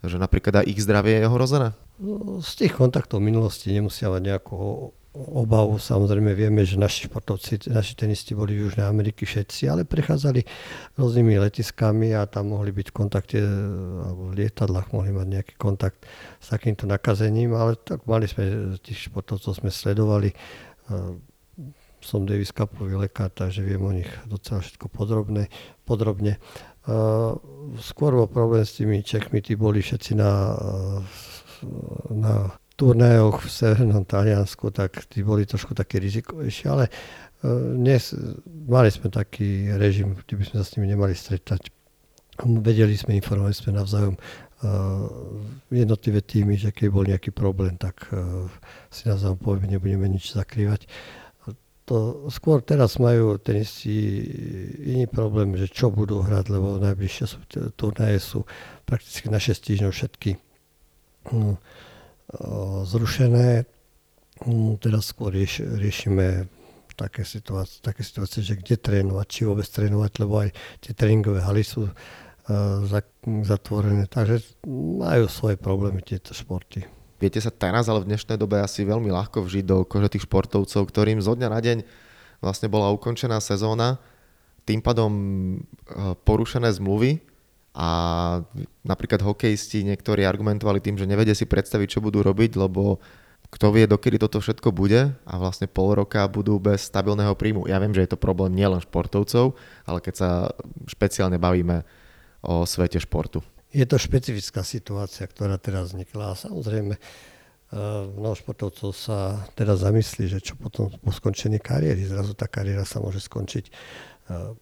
že 0.01 0.17
napríklad 0.17 0.65
aj 0.65 0.69
ich 0.71 0.81
zdravie 0.81 1.21
je 1.21 1.29
ohrozené? 1.29 1.69
No, 2.01 2.41
z 2.41 2.65
tých 2.65 2.73
kontaktov 2.73 3.21
v 3.21 3.29
minulosti 3.29 3.69
nemusia 3.69 4.09
mať 4.09 4.23
nejakú 4.33 4.93
obavu. 5.15 5.75
Samozrejme 5.83 6.39
vieme, 6.39 6.63
že 6.63 6.79
naši 6.79 7.11
športovci, 7.11 7.67
naši 7.75 7.99
tenisti 7.99 8.31
boli 8.39 8.55
v 8.55 8.71
Južnej 8.71 8.87
Ameriky 8.87 9.27
všetci, 9.27 9.67
ale 9.67 9.83
prechádzali 9.83 10.47
rôznymi 10.95 11.35
letiskami 11.43 12.15
a 12.15 12.31
tam 12.31 12.55
mohli 12.55 12.71
byť 12.71 12.87
v 12.91 12.95
kontakte, 12.95 13.39
alebo 14.07 14.31
v 14.31 14.37
lietadlách 14.39 14.95
mohli 14.95 15.11
mať 15.11 15.27
nejaký 15.27 15.55
kontakt 15.59 16.07
s 16.39 16.55
takýmto 16.55 16.87
nakazením, 16.87 17.59
ale 17.59 17.75
tak 17.75 18.07
mali 18.07 18.31
sme, 18.31 18.79
tých 18.79 19.11
športovcov 19.11 19.59
sme 19.59 19.71
sledovali. 19.75 20.31
Som 22.01 22.25
Davis 22.25 22.55
Cupový 22.55 22.97
lekár, 22.97 23.35
takže 23.35 23.67
viem 23.67 23.83
o 23.83 23.93
nich 23.93 24.09
docela 24.25 24.63
všetko 24.63 24.89
podrobne. 24.89 25.51
podrobne. 25.85 26.39
Skôr 27.83 28.11
bol 28.15 28.31
problém 28.31 28.63
s 28.63 28.79
tými 28.79 29.03
Čechmi, 29.03 29.43
tí 29.43 29.59
boli 29.59 29.83
všetci 29.83 30.17
na, 30.17 30.55
na 32.09 32.57
turnajoch 32.81 33.45
v 33.45 33.49
Severnom 33.53 34.09
Taliansku, 34.09 34.73
tak 34.73 35.05
tí 35.13 35.21
boli 35.21 35.45
trošku 35.45 35.77
také 35.77 36.01
rizikovejšie, 36.01 36.67
ale 36.73 36.89
dnes 37.77 38.17
mali 38.49 38.89
sme 38.89 39.13
taký 39.13 39.69
režim, 39.77 40.17
kde 40.17 40.41
by 40.41 40.45
sme 40.49 40.57
sa 40.61 40.65
s 40.65 40.73
nimi 40.81 40.89
nemali 40.89 41.13
stretať. 41.13 41.69
Vedeli 42.41 42.97
sme, 42.97 43.21
informovali 43.21 43.53
sme 43.53 43.77
navzájom 43.77 44.17
jednotlivé 45.69 46.21
týmy, 46.25 46.57
že 46.57 46.73
keď 46.73 46.89
bol 46.89 47.05
nejaký 47.05 47.33
problém, 47.37 47.77
tak 47.77 48.09
si 48.89 49.09
navzájom 49.09 49.37
povieme, 49.37 49.77
nebudeme 49.77 50.09
nič 50.09 50.33
zakrývať. 50.33 50.89
To 51.89 52.29
skôr 52.31 52.63
teraz 52.63 53.03
majú 53.03 53.37
tenisti 53.41 54.23
iný 54.89 55.11
problém, 55.11 55.57
že 55.59 55.67
čo 55.67 55.91
budú 55.91 56.23
hrať, 56.23 56.49
lebo 56.53 56.81
najbližšie 56.81 57.25
sú, 57.27 57.39
turnaje 57.77 58.21
sú 58.21 58.47
prakticky 58.87 59.27
na 59.27 59.43
6 59.43 59.69
týždňov 59.69 59.93
všetky. 59.93 60.39
No, 61.35 61.61
zrušené. 62.87 63.67
Mm, 64.47 64.81
teraz 64.81 65.13
skôr 65.13 65.35
rieš, 65.35 65.65
riešime 65.65 66.49
také 66.97 67.25
situácie, 67.25 67.81
také 67.81 68.05
situácie, 68.05 68.45
že 68.45 68.57
kde 68.57 68.77
trénovať, 68.77 69.27
či 69.29 69.41
vôbec 69.49 69.65
trénovať, 69.65 70.13
lebo 70.21 70.35
aj 70.45 70.49
tie 70.85 70.93
tréningové 70.93 71.41
haly 71.41 71.65
sú 71.65 71.89
uh, 71.89 71.93
zatvorené. 73.45 74.05
Takže 74.05 74.61
majú 75.01 75.25
svoje 75.33 75.57
problémy 75.57 76.05
tieto 76.05 76.37
športy. 76.37 76.85
Viete 77.21 77.41
sa 77.41 77.53
teraz, 77.53 77.89
ale 77.89 78.05
v 78.05 78.17
dnešnej 78.17 78.41
dobe 78.41 78.61
asi 78.65 78.85
veľmi 78.85 79.13
ľahko 79.13 79.45
vžiť 79.45 79.65
do 79.65 79.85
kože 79.85 80.17
tých 80.17 80.25
športovcov, 80.25 80.89
ktorým 80.89 81.21
zo 81.21 81.37
dňa 81.37 81.49
na 81.53 81.61
deň 81.61 81.79
vlastne 82.41 82.73
bola 82.73 82.89
ukončená 82.97 83.37
sezóna, 83.45 84.01
tým 84.65 84.81
pádom 84.81 85.13
porušené 86.25 86.73
zmluvy 86.73 87.21
a 87.81 87.89
napríklad 88.85 89.25
hokejisti 89.25 89.89
niektorí 89.89 90.29
argumentovali 90.29 90.85
tým, 90.85 91.01
že 91.01 91.09
nevedia 91.09 91.33
si 91.33 91.49
predstaviť, 91.49 91.97
čo 91.97 92.05
budú 92.05 92.21
robiť, 92.21 92.61
lebo 92.61 93.01
kto 93.49 93.73
vie, 93.73 93.89
dokedy 93.89 94.21
toto 94.21 94.39
všetko 94.39 94.69
bude 94.69 95.17
a 95.17 95.35
vlastne 95.41 95.65
pol 95.65 95.97
roka 95.97 96.29
budú 96.29 96.61
bez 96.61 96.87
stabilného 96.87 97.33
príjmu. 97.33 97.67
Ja 97.73 97.81
viem, 97.81 97.97
že 97.97 98.05
je 98.05 98.13
to 98.13 98.21
problém 98.21 98.53
nielen 98.53 98.85
športovcov, 98.85 99.57
ale 99.89 99.99
keď 100.05 100.15
sa 100.15 100.31
špeciálne 100.87 101.41
bavíme 101.41 101.83
o 102.45 102.69
svete 102.69 103.01
športu. 103.01 103.41
Je 103.73 103.89
to 103.89 103.97
špecifická 103.97 104.61
situácia, 104.61 105.25
ktorá 105.25 105.57
teraz 105.57 105.97
vznikla 105.97 106.37
a 106.37 106.39
samozrejme 106.39 106.95
eh, 106.95 107.01
mnoho 108.13 108.37
športovcov 108.37 108.93
sa 108.93 109.41
teraz 109.57 109.81
zamyslí, 109.81 110.29
že 110.29 110.39
čo 110.45 110.55
potom 110.61 110.93
po 111.01 111.11
skončení 111.11 111.57
kariéry, 111.57 112.05
zrazu 112.05 112.37
tá 112.37 112.45
kariéra 112.45 112.85
sa 112.85 113.01
môže 113.01 113.25
skončiť 113.25 113.65
eh, 113.67 114.53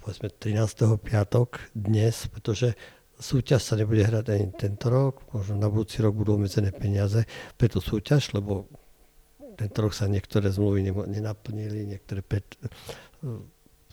povedzme 0.00 0.30
13. 0.30 0.98
piatok 0.98 1.74
dnes, 1.74 2.30
pretože 2.32 2.78
súťaž 3.18 3.60
sa 3.60 3.74
nebude 3.74 4.06
hrať 4.06 4.30
ani 4.30 4.46
tento 4.54 4.86
rok, 4.86 5.26
možno 5.34 5.58
na 5.58 5.66
budúci 5.66 5.98
rok 6.00 6.14
budú 6.14 6.38
obmedzené 6.38 6.70
peniaze 6.70 7.26
pre 7.58 7.66
tú 7.66 7.82
súťaž, 7.82 8.30
lebo 8.32 8.70
tento 9.58 9.78
rok 9.82 9.90
sa 9.90 10.06
niektoré 10.06 10.54
zmluvy 10.54 10.86
nenaplnili, 10.86 11.82
niektoré 11.82 12.22
pred, 12.22 12.46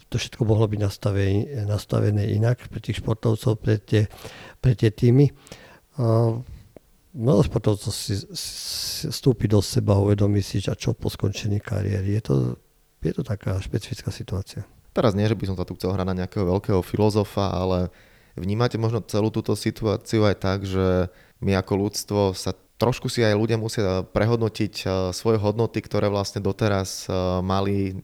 to 0.05 0.15
všetko 0.21 0.45
mohlo 0.45 0.69
byť 0.69 0.79
nastavené, 1.65 2.21
inak 2.37 2.69
pre 2.69 2.77
tých 2.77 3.01
športovcov, 3.01 3.57
pre 3.57 3.81
tie, 3.81 4.05
pre 4.61 4.77
tie 4.77 4.93
týmy. 4.93 5.33
Mnoho 7.17 7.41
športovcov 7.41 7.89
si, 7.89 8.13
si 8.13 9.09
vstúpi 9.09 9.49
do 9.49 9.57
seba, 9.65 9.97
uvedomí 9.97 10.45
si, 10.45 10.61
čo 10.61 10.93
po 10.93 11.09
skončení 11.09 11.57
kariéry. 11.57 12.13
Je 12.13 12.21
to, 12.21 12.33
je 13.01 13.13
to 13.17 13.25
taká 13.25 13.57
špecifická 13.57 14.13
situácia. 14.13 14.69
Teraz 14.95 15.11
nie, 15.11 15.27
že 15.27 15.35
by 15.35 15.51
som 15.51 15.57
sa 15.59 15.67
tu 15.67 15.75
chcel 15.75 15.91
hrať 15.91 16.07
na 16.07 16.17
nejakého 16.23 16.47
veľkého 16.47 16.79
filozofa, 16.79 17.51
ale 17.51 17.91
vnímate 18.39 18.79
možno 18.79 19.03
celú 19.03 19.27
túto 19.27 19.51
situáciu 19.51 20.23
aj 20.23 20.35
tak, 20.39 20.59
že 20.63 21.11
my 21.43 21.51
ako 21.59 21.73
ľudstvo 21.75 22.31
sa 22.31 22.55
trošku 22.79 23.11
si 23.11 23.23
aj 23.23 23.35
ľudia 23.35 23.59
musia 23.59 24.07
prehodnotiť 24.07 24.73
eh, 24.83 24.89
svoje 25.11 25.35
hodnoty, 25.39 25.83
ktoré 25.83 26.07
vlastne 26.07 26.39
doteraz 26.39 27.07
eh, 27.07 27.13
mali 27.43 27.99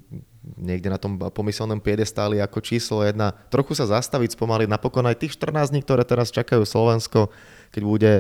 niekde 0.58 0.90
na 0.90 0.98
tom 0.98 1.22
pomyselnom 1.22 1.78
piedestáli 1.78 2.42
ako 2.42 2.60
číslo 2.66 3.06
jedna. 3.06 3.32
Trochu 3.54 3.78
sa 3.78 3.86
zastaviť, 3.86 4.34
spomaliť 4.34 4.68
napokon 4.68 5.06
aj 5.06 5.22
tých 5.22 5.38
14 5.38 5.70
dní, 5.70 5.86
ktoré 5.86 6.02
teraz 6.02 6.34
čakajú 6.34 6.66
Slovensko, 6.66 7.30
keď 7.70 7.82
bude 7.86 8.14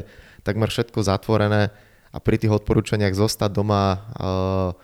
takmer 0.45 0.69
všetko 0.69 1.01
zatvorené 1.01 1.73
a 2.13 2.17
pri 2.21 2.38
tých 2.38 2.53
odporúčaniach 2.53 3.17
zostať 3.17 3.49
doma 3.49 3.84
uh, 3.97 4.77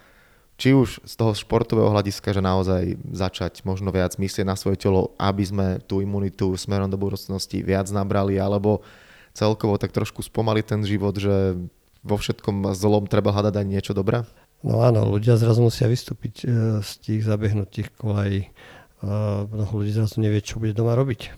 či 0.58 0.74
už 0.74 1.06
z 1.06 1.14
toho 1.14 1.38
športového 1.38 1.94
hľadiska, 1.94 2.34
že 2.34 2.42
naozaj 2.42 2.98
začať 3.14 3.62
možno 3.62 3.94
viac 3.94 4.18
myslieť 4.18 4.46
na 4.46 4.58
svoje 4.58 4.82
telo, 4.82 5.14
aby 5.22 5.46
sme 5.46 5.68
tú 5.86 6.02
imunitu 6.02 6.50
smerom 6.58 6.90
do 6.90 6.98
budúcnosti 6.98 7.62
viac 7.62 7.86
nabrali, 7.94 8.42
alebo 8.42 8.82
celkovo 9.38 9.78
tak 9.78 9.94
trošku 9.94 10.26
spomaliť 10.26 10.66
ten 10.66 10.82
život, 10.82 11.14
že 11.14 11.54
vo 12.02 12.18
všetkom 12.18 12.74
zlom 12.74 13.06
treba 13.06 13.30
hľadať 13.30 13.54
aj 13.54 13.66
niečo 13.70 13.94
dobré? 13.94 14.26
No 14.66 14.82
áno, 14.82 15.06
ľudia 15.06 15.38
zrazu 15.38 15.62
musia 15.62 15.86
vystúpiť 15.86 16.36
e, 16.42 16.46
z 16.82 16.92
tých 17.06 17.22
zabehnutých 17.30 17.94
kolají. 17.94 18.50
Mnoho 19.54 19.86
ľudí 19.86 19.94
zrazu 19.94 20.18
nevie, 20.18 20.42
čo 20.42 20.58
bude 20.58 20.74
doma 20.74 20.98
robiť. 20.98 21.30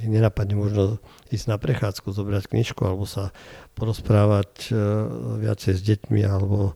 Nenapadne 0.00 0.56
možno 0.56 0.96
ísť 1.28 1.46
na 1.52 1.60
prechádzku, 1.60 2.08
zobrať 2.08 2.48
knižku 2.48 2.80
alebo 2.88 3.04
sa 3.04 3.36
porozprávať 3.76 4.72
e, 4.72 4.74
viacej 5.44 5.72
s 5.76 5.82
deťmi 5.84 6.24
alebo 6.24 6.72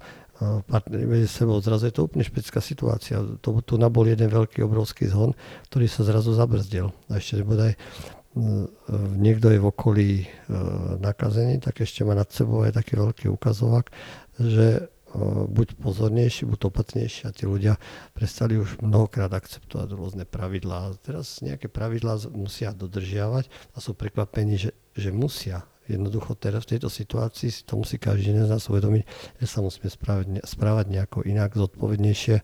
partneri 0.67 1.07
medzi 1.07 1.31
sebou. 1.31 1.63
Zrazu 1.63 1.87
je 1.89 1.95
to 1.95 2.07
úplne 2.11 2.27
špecická 2.27 2.59
situácia. 2.59 3.23
To, 3.43 3.63
tu 3.63 3.75
nabol 3.79 4.11
jeden 4.11 4.27
veľký, 4.27 4.67
obrovský 4.67 5.07
zhon, 5.07 5.37
ktorý 5.71 5.87
sa 5.87 6.03
zrazu 6.03 6.35
zabrzdil. 6.35 6.91
A 7.11 7.23
ešte 7.23 7.47
bodaj 7.47 7.79
niekto 9.15 9.51
je 9.51 9.63
v 9.63 9.71
okolí 9.71 10.11
e, 10.23 10.29
nakazený, 10.99 11.63
tak 11.63 11.79
ešte 11.79 12.03
má 12.03 12.19
nad 12.19 12.27
sebou 12.35 12.67
aj 12.67 12.75
taký 12.75 12.99
veľký 12.99 13.27
ukazovák, 13.31 13.87
že 14.43 14.67
e, 14.75 14.81
buď 15.47 15.79
pozornejší, 15.79 16.43
buď 16.51 16.61
opatrnejší 16.67 17.31
a 17.31 17.35
tí 17.35 17.47
ľudia 17.47 17.79
prestali 18.11 18.59
už 18.59 18.83
mnohokrát 18.83 19.31
akceptovať 19.31 19.89
rôzne 19.95 20.25
pravidlá. 20.27 20.99
Teraz 21.07 21.47
nejaké 21.47 21.71
pravidlá 21.71 22.27
musia 22.35 22.75
dodržiavať 22.75 23.47
a 23.71 23.79
sú 23.79 23.95
prekvapení, 23.95 24.59
že, 24.59 24.75
že 24.99 25.15
musia 25.15 25.63
Jednoducho 25.85 26.33
teraz 26.33 26.65
v 26.65 26.77
tejto 26.77 26.89
situácii 26.89 27.53
si 27.53 27.63
to 27.69 27.77
musí 27.77 28.01
každý 28.01 28.33
z 28.33 28.49
nás 28.49 28.65
uvedomiť, 28.73 29.05
že 29.37 29.47
sa 29.47 29.61
musíme 29.61 29.93
správať, 29.93 30.41
správať 30.49 30.87
nejako 30.89 31.29
inak, 31.29 31.53
zodpovednejšie 31.53 32.37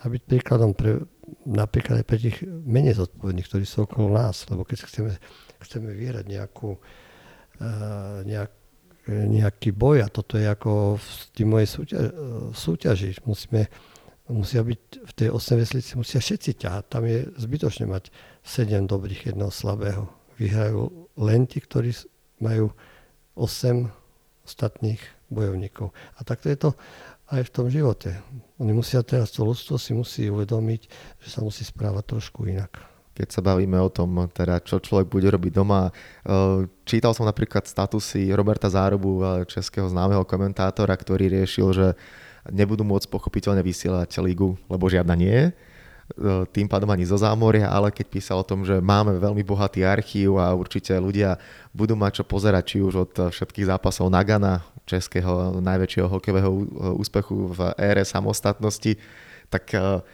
a 0.00 0.04
byť 0.04 0.22
príkladom 0.28 0.76
pre, 0.76 1.00
napríklad 1.48 2.04
aj 2.04 2.06
pre 2.06 2.18
tých 2.20 2.44
menej 2.44 3.00
zodpovedných, 3.00 3.48
ktorí 3.48 3.64
sú 3.64 3.88
okolo 3.88 4.12
nás. 4.12 4.44
Lebo 4.52 4.68
keď 4.68 4.84
chceme, 4.84 5.16
chceme 5.64 5.96
vierať 5.96 6.28
nejakú, 6.28 6.76
uh, 6.76 8.20
nejak, 8.28 8.52
nejaký 9.08 9.72
boj 9.72 10.04
a 10.04 10.12
toto 10.12 10.36
je 10.36 10.44
ako 10.44 11.00
v 11.00 11.08
tým 11.32 11.48
mojej 11.56 11.68
súťaži, 11.68 12.08
súťaži. 12.52 13.08
Musíme, 13.24 13.68
musia 14.28 14.60
byť 14.60 14.80
v 15.08 15.12
tej 15.12 15.28
8 15.32 15.60
veslici, 15.60 15.90
musia 15.96 16.20
všetci 16.20 16.60
ťahať. 16.60 16.84
Tam 16.88 17.04
je 17.08 17.28
zbytočne 17.40 17.88
mať 17.88 18.12
7 18.44 18.84
dobrých, 18.84 19.32
jedného 19.32 19.52
slabého. 19.52 20.08
Vyhrajú 20.36 21.08
len 21.16 21.48
tí, 21.48 21.64
ktorí 21.64 21.96
majú 22.38 22.70
8 23.34 23.90
ostatných 24.44 25.00
bojovníkov. 25.32 25.90
A 26.18 26.20
takto 26.22 26.52
je 26.52 26.58
to 26.58 26.70
aj 27.32 27.42
v 27.48 27.52
tom 27.54 27.66
živote. 27.72 28.14
Oni 28.60 28.76
musia 28.76 29.00
teraz, 29.00 29.32
to 29.32 29.42
ľudstvo 29.42 29.80
si 29.80 29.96
musí 29.96 30.28
uvedomiť, 30.28 30.80
že 31.24 31.28
sa 31.32 31.40
musí 31.40 31.64
správať 31.64 32.04
trošku 32.14 32.44
inak. 32.46 32.76
Keď 33.14 33.28
sa 33.30 33.40
bavíme 33.46 33.78
o 33.78 33.90
tom, 33.90 34.26
teda, 34.26 34.58
čo 34.58 34.82
človek 34.82 35.06
bude 35.06 35.30
robiť 35.30 35.52
doma, 35.54 35.88
eh, 35.88 36.66
čítal 36.82 37.14
som 37.14 37.24
napríklad 37.24 37.64
statusy 37.64 38.34
Roberta 38.34 38.66
Zárubu, 38.66 39.22
eh, 39.22 39.26
českého 39.46 39.86
známeho 39.86 40.26
komentátora, 40.26 40.92
ktorý 40.98 41.30
riešil, 41.30 41.68
že 41.72 41.86
nebudú 42.50 42.84
môcť 42.84 43.08
pochopiteľne 43.08 43.64
vysielať 43.64 44.20
ligu, 44.20 44.58
lebo 44.68 44.90
žiadna 44.90 45.14
nie 45.16 45.32
je 45.32 45.46
E, 45.48 45.73
tým 46.52 46.68
pádom 46.68 46.92
ani 46.92 47.08
zo 47.08 47.16
zámoria, 47.16 47.72
ale 47.72 47.88
keď 47.88 48.06
písal 48.12 48.36
o 48.44 48.46
tom, 48.46 48.62
že 48.62 48.76
máme 48.76 49.16
veľmi 49.16 49.40
bohatý 49.40 49.88
archív 49.88 50.36
a 50.36 50.52
určite 50.52 50.92
ľudia 51.00 51.40
budú 51.72 51.96
mať 51.96 52.20
čo 52.20 52.24
pozerať, 52.28 52.64
či 52.64 52.76
už 52.84 52.94
od 52.94 53.12
všetkých 53.32 53.72
zápasov 53.72 54.12
Nagana, 54.12 54.60
českého 54.84 55.58
najväčšieho 55.64 56.08
hokejového 56.12 56.50
úspechu 57.00 57.56
v 57.56 57.72
ére 57.80 58.04
samostatnosti, 58.04 59.00
tak 59.48 59.72
e, 59.72 60.04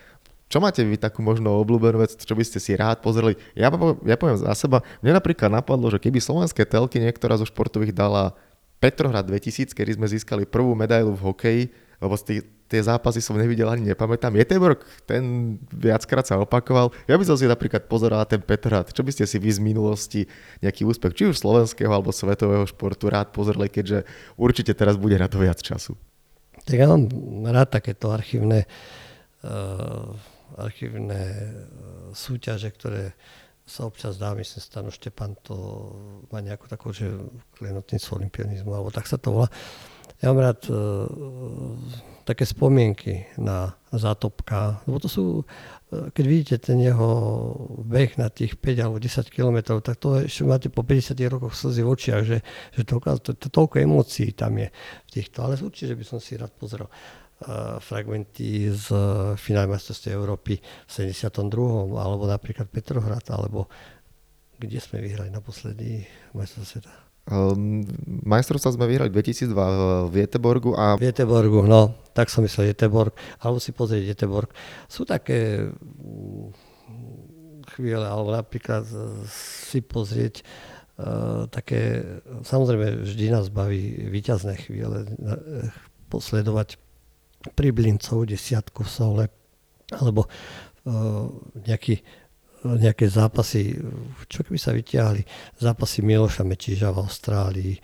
čo 0.46 0.59
máte 0.62 0.87
vy 0.87 0.94
takú 0.94 1.26
možno 1.26 1.59
obľúbenú 1.59 2.03
vec, 2.03 2.14
čo 2.14 2.35
by 2.38 2.44
ste 2.46 2.62
si 2.62 2.79
rád 2.79 3.03
pozreli? 3.03 3.35
Ja, 3.59 3.70
ja 4.07 4.16
poviem 4.18 4.38
za 4.38 4.55
seba, 4.55 4.87
mne 5.03 5.18
napríklad 5.18 5.50
napadlo, 5.50 5.90
že 5.90 5.98
keby 5.98 6.22
slovenské 6.22 6.62
telky 6.66 7.03
niektorá 7.03 7.35
zo 7.35 7.46
športových 7.46 7.94
dala 7.94 8.38
Petrohrad 8.79 9.26
2000, 9.26 9.74
kedy 9.74 9.98
sme 9.98 10.07
získali 10.07 10.42
prvú 10.46 10.72
medailu 10.79 11.12
v 11.12 11.24
hokeji, 11.35 11.64
lebo 12.00 12.16
z 12.16 12.40
tie 12.70 12.80
zápasy 12.80 13.20
som 13.20 13.36
nevidel 13.36 13.68
ani 13.68 13.92
nepamätám. 13.92 14.32
Jeteborg, 14.38 14.80
ten 15.04 15.56
viackrát 15.68 16.24
sa 16.24 16.40
opakoval. 16.40 16.94
Ja 17.04 17.20
by 17.20 17.24
som 17.28 17.36
si 17.36 17.44
napríklad 17.44 17.90
pozeral 17.90 18.24
ten 18.24 18.40
Petrát. 18.40 18.88
Čo 18.88 19.04
by 19.04 19.12
ste 19.12 19.28
si 19.28 19.36
vy 19.36 19.50
z 19.52 19.60
minulosti 19.60 20.20
nejaký 20.64 20.88
úspech, 20.88 21.12
či 21.12 21.24
už 21.28 21.36
slovenského 21.36 21.92
alebo 21.92 22.14
svetového 22.14 22.64
športu 22.64 23.12
rád 23.12 23.36
pozreli, 23.36 23.68
keďže 23.68 24.08
určite 24.40 24.72
teraz 24.72 24.96
bude 24.96 25.20
na 25.20 25.28
to 25.28 25.42
viac 25.42 25.60
času. 25.60 25.98
Tak 26.64 26.76
ja 26.76 26.86
mám 26.88 27.10
rád 27.50 27.68
takéto 27.74 28.14
archívne, 28.14 28.64
uh, 29.44 30.14
archívne 30.56 31.20
uh, 31.20 32.14
súťaže, 32.16 32.70
ktoré 32.70 33.12
sa 33.70 33.86
občas 33.86 34.18
dá, 34.18 34.34
myslím, 34.34 34.58
Stano 34.58 34.90
Štepan 34.90 35.38
to 35.46 35.54
má 36.34 36.42
nejakú 36.42 36.66
takú, 36.66 36.90
že 36.90 37.06
klenotnicu 37.54 38.18
olimpionizmu, 38.18 38.74
alebo 38.74 38.90
tak 38.90 39.06
sa 39.06 39.14
to 39.14 39.30
volá. 39.30 39.48
Ja 40.18 40.34
mám 40.34 40.42
rád 40.42 40.66
uh, 40.66 41.06
také 42.26 42.42
spomienky 42.42 43.30
na 43.38 43.78
zátopka, 43.94 44.82
lebo 44.84 44.98
to 44.98 45.06
sú, 45.06 45.24
uh, 45.42 46.10
keď 46.10 46.24
vidíte 46.26 46.56
ten 46.58 46.82
jeho 46.82 47.08
beh 47.86 48.18
na 48.18 48.26
tých 48.28 48.58
5 48.58 48.82
alebo 48.82 48.98
10 48.98 49.30
kilometrov, 49.30 49.86
tak 49.86 50.02
to 50.02 50.26
ešte 50.26 50.42
máte 50.42 50.68
po 50.68 50.82
50 50.82 51.14
rokoch 51.30 51.54
slzy 51.54 51.80
v 51.82 51.90
očiach, 51.90 52.22
že, 52.26 52.38
že 52.74 52.82
toľko, 52.82 53.06
to, 53.22 53.30
to, 53.38 53.46
toľko 53.48 53.76
emócií 53.82 54.34
tam 54.34 54.58
je 54.58 54.68
v 55.06 55.10
týchto. 55.10 55.46
Ale 55.46 55.54
určite 55.58 55.94
by 55.94 56.04
som 56.04 56.18
si 56.18 56.34
rád 56.34 56.50
pozrel 56.54 56.86
uh, 56.86 57.78
fragmenty 57.78 58.68
z 58.70 58.86
uh, 58.92 59.34
finále 59.38 59.70
majstrovstiev 59.70 60.18
Európy 60.18 60.58
v 60.60 60.90
72. 60.90 61.30
alebo 61.96 62.24
napríklad 62.28 62.66
Petrohrad, 62.68 63.24
alebo 63.32 63.70
kde 64.60 64.76
sme 64.76 65.00
vyhrali 65.00 65.32
naposledy 65.32 66.04
majstrovstvie 66.36 66.84
sveta 66.84 67.09
Um, 67.30 67.86
sme 68.74 68.90
vyhrali 68.90 69.06
2002 69.14 70.10
v 70.10 70.14
Jeteborgu 70.26 70.74
a... 70.74 70.98
V 70.98 71.06
Jeteborgu, 71.06 71.62
no, 71.62 71.94
tak 72.10 72.26
som 72.26 72.42
myslel 72.42 72.74
Jeteborg, 72.74 73.14
alebo 73.38 73.62
si 73.62 73.70
pozrieť 73.70 74.18
Jeteborg. 74.18 74.50
Sú 74.90 75.06
také 75.06 75.70
mm, 75.70 76.50
chvíle, 77.78 78.02
alebo 78.02 78.34
napríklad 78.34 78.82
si 79.30 79.78
pozrieť 79.78 80.42
uh, 80.98 81.46
také, 81.46 82.02
samozrejme 82.42 83.06
vždy 83.06 83.24
nás 83.30 83.46
baví 83.46 84.10
výťazné 84.10 84.66
chvíle, 84.66 85.06
posledovať 86.10 86.82
priblincov, 87.54 88.26
desiatku 88.26 88.82
v 88.82 88.90
sole, 88.90 89.24
alebo 89.94 90.26
uh, 90.26 91.30
nejaký 91.62 92.02
nejaké 92.64 93.08
zápasy, 93.08 93.72
čo 94.28 94.44
keby 94.44 94.58
sa 94.60 94.76
vyťahli, 94.76 95.22
zápasy 95.56 96.04
Miloša 96.04 96.44
Mečíža 96.44 96.92
v 96.92 97.00
Austrálii. 97.00 97.74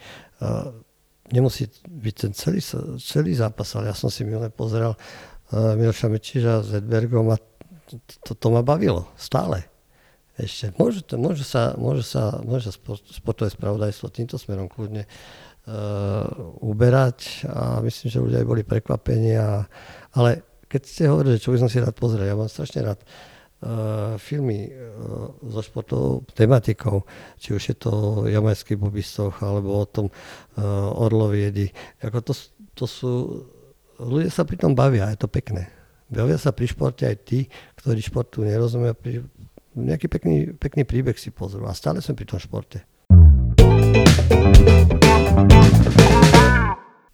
Nemusí 1.32 1.64
byť 1.88 2.14
ten 2.14 2.32
celý, 2.36 2.60
celý 3.00 3.32
zápas, 3.32 3.72
ale 3.74 3.88
ja 3.88 3.96
som 3.96 4.12
si 4.12 4.22
milé 4.28 4.52
pozeral 4.52 4.94
Miloša 5.52 6.12
Mečíža 6.12 6.60
s 6.60 6.76
Edbergom 6.76 7.32
a 7.32 7.40
to, 8.22 8.36
to 8.36 8.46
ma 8.52 8.60
bavilo 8.60 9.08
stále. 9.16 9.64
Ešte. 10.36 10.76
Môže, 10.76 11.00
môže, 11.16 11.48
sa, 11.48 11.72
môže, 11.80 12.04
sa, 12.04 12.44
môže 12.44 12.68
sa 12.68 12.76
sportové 13.16 13.48
spravodajstvo 13.48 14.12
týmto 14.12 14.36
smerom 14.36 14.68
kľudne 14.68 15.08
uh, 15.08 16.28
uberať 16.60 17.48
a 17.48 17.80
myslím, 17.80 18.08
že 18.12 18.20
ľudia 18.20 18.38
aj 18.44 18.48
boli 18.52 18.60
prekvapení. 18.60 19.32
A, 19.40 19.64
ale 20.12 20.60
keď 20.68 20.82
ste 20.84 21.08
hovorili, 21.08 21.40
čo 21.40 21.56
by 21.56 21.64
som 21.64 21.72
si 21.72 21.80
rád 21.80 21.96
pozrel, 21.96 22.28
ja 22.28 22.36
mám 22.36 22.52
strašne 22.52 22.84
rád 22.84 23.00
uh, 23.00 23.36
filmy 24.21 24.69
uh, 24.69 25.33
so 25.49 25.64
športovou 25.64 26.29
tematikou, 26.37 27.09
či 27.40 27.57
už 27.57 27.62
je 27.73 27.77
to 27.77 27.92
jamajský 28.29 28.77
bobistoch 28.77 29.40
alebo 29.40 29.81
o 29.81 29.87
tom 29.88 30.07
uh, 30.12 30.92
orloviedi. 30.92 31.73
Ako 32.05 32.21
to, 32.21 32.33
to 32.77 32.85
sú, 32.85 33.11
ľudia 33.97 34.29
sa 34.29 34.45
pri 34.45 34.61
tom 34.61 34.77
bavia, 34.77 35.09
je 35.09 35.25
to 35.25 35.29
pekné. 35.33 35.73
Bavia 36.07 36.38
sa 36.38 36.53
pri 36.53 36.69
športe 36.69 37.09
aj 37.09 37.16
tí, 37.27 37.49
ktorí 37.81 37.99
športu 38.05 38.45
nerozumia, 38.45 38.92
pri, 38.95 39.25
nejaký 39.75 40.07
pekný, 40.07 40.37
pekný 40.55 40.85
príbeh 40.85 41.16
si 41.16 41.33
pozrú 41.33 41.66
a 41.66 41.75
stále 41.75 42.05
som 42.05 42.14
pri 42.14 42.29
tom 42.29 42.38
športe. 42.38 42.85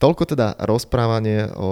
Toľko 0.03 0.35
teda 0.35 0.59
rozprávanie 0.67 1.47
o 1.55 1.71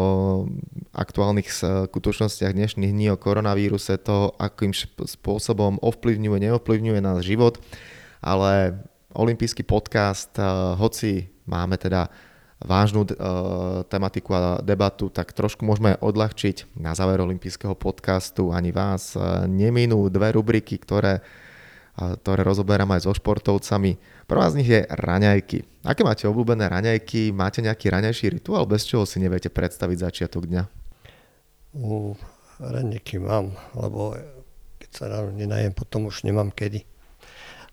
aktuálnych 0.94 1.50
skutočnostiach 1.50 2.54
dnešných 2.54 2.94
dní 2.94 3.10
o 3.10 3.18
koronavíruse, 3.18 3.98
to, 3.98 4.30
akým 4.38 4.70
spôsobom 5.02 5.82
ovplyvňuje, 5.82 6.38
neovplyvňuje 6.46 7.00
náš 7.02 7.26
život, 7.26 7.58
ale 8.22 8.78
olimpijský 9.18 9.66
podcast, 9.66 10.30
eh, 10.38 10.46
hoci 10.78 11.26
máme 11.42 11.74
teda 11.74 12.06
vážnu 12.60 13.08
uh, 13.08 13.80
tematiku 13.88 14.36
a 14.36 14.60
debatu, 14.60 15.08
tak 15.08 15.32
trošku 15.32 15.64
môžeme 15.64 15.96
odľahčiť. 15.96 16.76
Na 16.76 16.92
záver 16.92 17.16
olympijského 17.24 17.72
podcastu 17.72 18.52
ani 18.52 18.68
vás 18.68 19.16
uh, 19.16 19.48
neminú 19.48 20.12
dve 20.12 20.36
rubriky, 20.36 20.76
ktoré 20.76 21.24
ktoré 22.00 22.40
rozoberám 22.40 22.96
aj 22.96 23.04
so 23.04 23.12
športovcami. 23.12 24.24
Prvá 24.24 24.48
z 24.48 24.56
nich 24.60 24.70
je 24.72 24.80
raňajky. 24.88 25.84
Aké 25.84 26.00
máte 26.00 26.24
obľúbené 26.24 26.66
raňajky? 26.66 27.32
Máte 27.36 27.60
nejaký 27.60 27.92
raňajší 27.92 28.40
rituál, 28.40 28.64
bez 28.64 28.88
čoho 28.88 29.04
si 29.04 29.20
neviete 29.20 29.52
predstaviť 29.52 29.96
začiatok 30.00 30.48
dňa? 30.48 30.64
Uh, 31.76 32.16
raňajky 32.58 33.20
mám, 33.20 33.52
lebo 33.76 34.16
keď 34.80 34.90
sa 34.90 35.04
ráno 35.12 35.30
nenajem, 35.36 35.76
potom 35.76 36.08
už 36.08 36.24
nemám 36.24 36.48
kedy. 36.50 36.82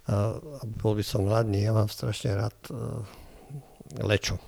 A 0.08 0.36
bol 0.64 0.96
by 0.96 1.04
som 1.04 1.28
hladný, 1.28 1.68
ja 1.68 1.76
mám 1.76 1.92
strašne 1.92 2.32
rád 2.36 2.56
uh, 2.72 3.04
lečo. 4.04 4.40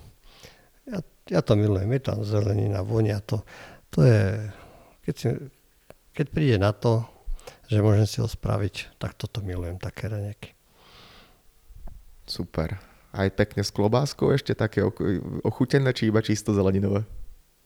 Ja, 0.88 1.04
ja 1.28 1.40
to 1.44 1.52
milujem, 1.56 1.92
je 1.96 2.00
tam 2.00 2.24
zelenina, 2.24 2.80
vonia 2.80 3.20
to. 3.20 3.44
To 3.92 4.06
je, 4.06 4.48
keď, 5.04 5.14
si, 5.16 5.28
keď 6.16 6.26
príde 6.32 6.56
na 6.56 6.72
to, 6.72 7.04
že 7.70 7.78
môžem 7.78 8.06
si 8.10 8.18
ho 8.18 8.26
spraviť, 8.26 8.98
tak 8.98 9.14
toto 9.14 9.46
milujem, 9.46 9.78
také 9.78 10.10
raňaky. 10.10 10.58
Super. 12.26 12.82
Aj 13.14 13.30
pekne 13.30 13.62
s 13.62 13.70
klobáskou 13.70 14.34
ešte 14.34 14.58
také 14.58 14.82
ochutené, 15.46 15.94
či 15.94 16.10
iba 16.10 16.18
čisto 16.22 16.50
zeleninové? 16.50 17.06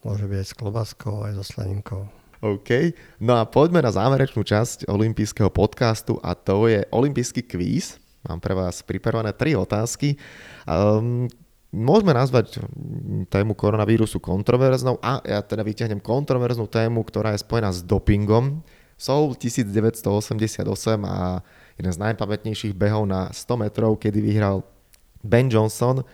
Môže 0.04 0.28
byť 0.28 0.38
aj 0.40 0.48
s 0.48 0.54
klobáskou, 0.56 1.24
aj 1.24 1.40
so 1.40 1.44
slaninkou. 1.44 2.04
OK. 2.44 2.92
No 3.24 3.40
a 3.40 3.48
poďme 3.48 3.80
na 3.80 3.88
záverečnú 3.88 4.44
časť 4.44 4.84
olympijského 4.84 5.48
podcastu 5.48 6.20
a 6.20 6.36
to 6.36 6.68
je 6.68 6.84
olympijský 6.92 7.40
kvíz. 7.40 7.96
Mám 8.28 8.44
pre 8.44 8.52
vás 8.52 8.84
pripravené 8.84 9.32
tri 9.32 9.56
otázky. 9.56 10.20
Um, 10.68 11.28
môžeme 11.72 12.12
nazvať 12.12 12.60
tému 13.32 13.56
koronavírusu 13.56 14.20
kontroverznou 14.20 15.00
a 15.00 15.24
ja 15.24 15.40
teda 15.40 15.64
vyťahnem 15.64 16.04
kontroverznú 16.04 16.68
tému, 16.68 17.00
ktorá 17.04 17.32
je 17.32 17.44
spojená 17.44 17.72
s 17.72 17.80
dopingom. 17.80 18.60
Soul 18.94 19.34
1988 19.34 20.62
a 21.02 21.42
jeden 21.74 21.92
z 21.92 21.98
najpamätnejších 21.98 22.74
behov 22.74 23.10
na 23.10 23.30
100 23.34 23.66
metrov, 23.66 23.98
kedy 23.98 24.22
vyhral 24.22 24.62
Ben 25.24 25.50
Johnson, 25.50 26.06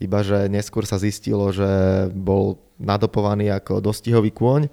iba 0.00 0.24
že 0.24 0.48
neskôr 0.48 0.82
sa 0.88 0.96
zistilo, 0.98 1.52
že 1.52 1.66
bol 2.10 2.58
nadopovaný 2.80 3.52
ako 3.54 3.78
dostihový 3.78 4.34
kôň. 4.34 4.66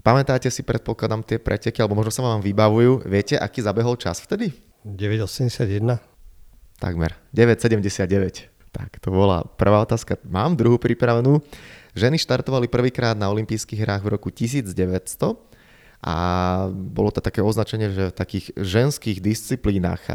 Pamätáte 0.00 0.48
si, 0.48 0.62
predpokladám, 0.62 1.26
tie 1.26 1.36
preteky, 1.42 1.82
alebo 1.82 1.98
možno 1.98 2.14
sa 2.14 2.22
vám 2.24 2.40
vybavujú. 2.40 3.04
Viete, 3.04 3.36
aký 3.36 3.60
zabehol 3.60 3.98
čas 3.98 4.22
vtedy? 4.22 4.54
9,81. 4.86 5.98
Takmer. 6.78 7.18
9,79. 7.34 8.48
Tak, 8.70 9.02
to 9.02 9.10
bola 9.10 9.42
prvá 9.42 9.82
otázka. 9.82 10.16
Mám 10.22 10.54
druhú 10.54 10.78
pripravenú. 10.78 11.42
Ženy 11.98 12.14
štartovali 12.22 12.70
prvýkrát 12.70 13.18
na 13.18 13.26
olympijských 13.26 13.82
hrách 13.82 14.06
v 14.06 14.08
roku 14.14 14.30
1900 14.30 15.47
a 15.98 16.16
bolo 16.70 17.10
to 17.10 17.18
také 17.18 17.42
označenie, 17.42 17.90
že 17.90 18.14
v 18.14 18.18
takých 18.18 18.46
ženských 18.54 19.18
disciplínach, 19.18 20.06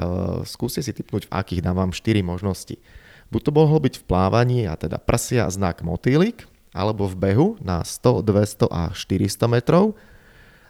skúste 0.47 0.79
si 0.79 0.95
typnúť, 0.95 1.27
v 1.27 1.33
akých 1.35 1.63
dám 1.63 1.75
vám 1.75 1.91
4 1.91 2.23
možnosti. 2.23 2.79
Buď 3.27 3.41
to 3.43 3.51
mohlo 3.51 3.79
byť 3.83 3.99
v 3.99 4.07
plávaní 4.07 4.59
a 4.69 4.79
teda 4.79 4.95
prsia 5.01 5.49
znak 5.51 5.83
motýlik, 5.83 6.47
alebo 6.71 7.05
v 7.05 7.19
behu 7.19 7.47
na 7.59 7.83
100, 7.83 8.23
200 8.23 8.71
a 8.71 8.95
400 8.95 9.45
metrov, 9.51 9.93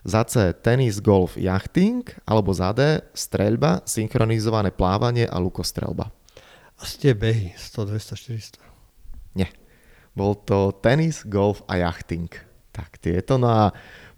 za 0.04 0.28
C 0.28 0.52
tenis, 0.52 1.00
golf, 1.00 1.40
jachting, 1.40 2.04
alebo 2.28 2.52
za 2.52 2.76
D 2.76 3.00
streľba, 3.16 3.88
synchronizované 3.88 4.68
plávanie 4.68 5.24
a 5.24 5.40
lukostrelba. 5.40 6.12
Asi 6.76 7.00
tie 7.00 7.16
behy 7.16 7.56
100, 7.56 7.88
200, 7.88 8.60
400. 8.60 8.60
Nie. 9.40 9.48
Bol 10.12 10.36
to 10.44 10.76
tenis, 10.84 11.24
golf 11.24 11.64
a 11.72 11.80
jachting. 11.80 12.28
Tak 12.76 13.00
tieto. 13.00 13.40
No 13.40 13.48
a 13.48 13.64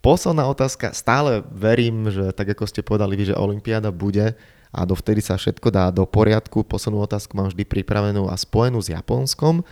posledná 0.06 0.46
otázka. 0.46 0.94
Stále 0.94 1.42
verím, 1.50 2.14
že 2.14 2.30
tak 2.30 2.54
ako 2.54 2.70
ste 2.70 2.86
povedali 2.86 3.18
vy, 3.18 3.34
že 3.34 3.42
Olympiáda 3.42 3.90
bude 3.90 4.38
a 4.70 4.86
dovtedy 4.86 5.18
sa 5.18 5.34
všetko 5.34 5.74
dá 5.74 5.90
do 5.90 6.06
poriadku. 6.06 6.62
Poslednú 6.62 7.02
otázku 7.02 7.34
mám 7.34 7.50
vždy 7.50 7.66
pripravenú 7.66 8.30
a 8.30 8.38
spojenú 8.38 8.78
s 8.86 8.94
Japonskom. 8.94 9.66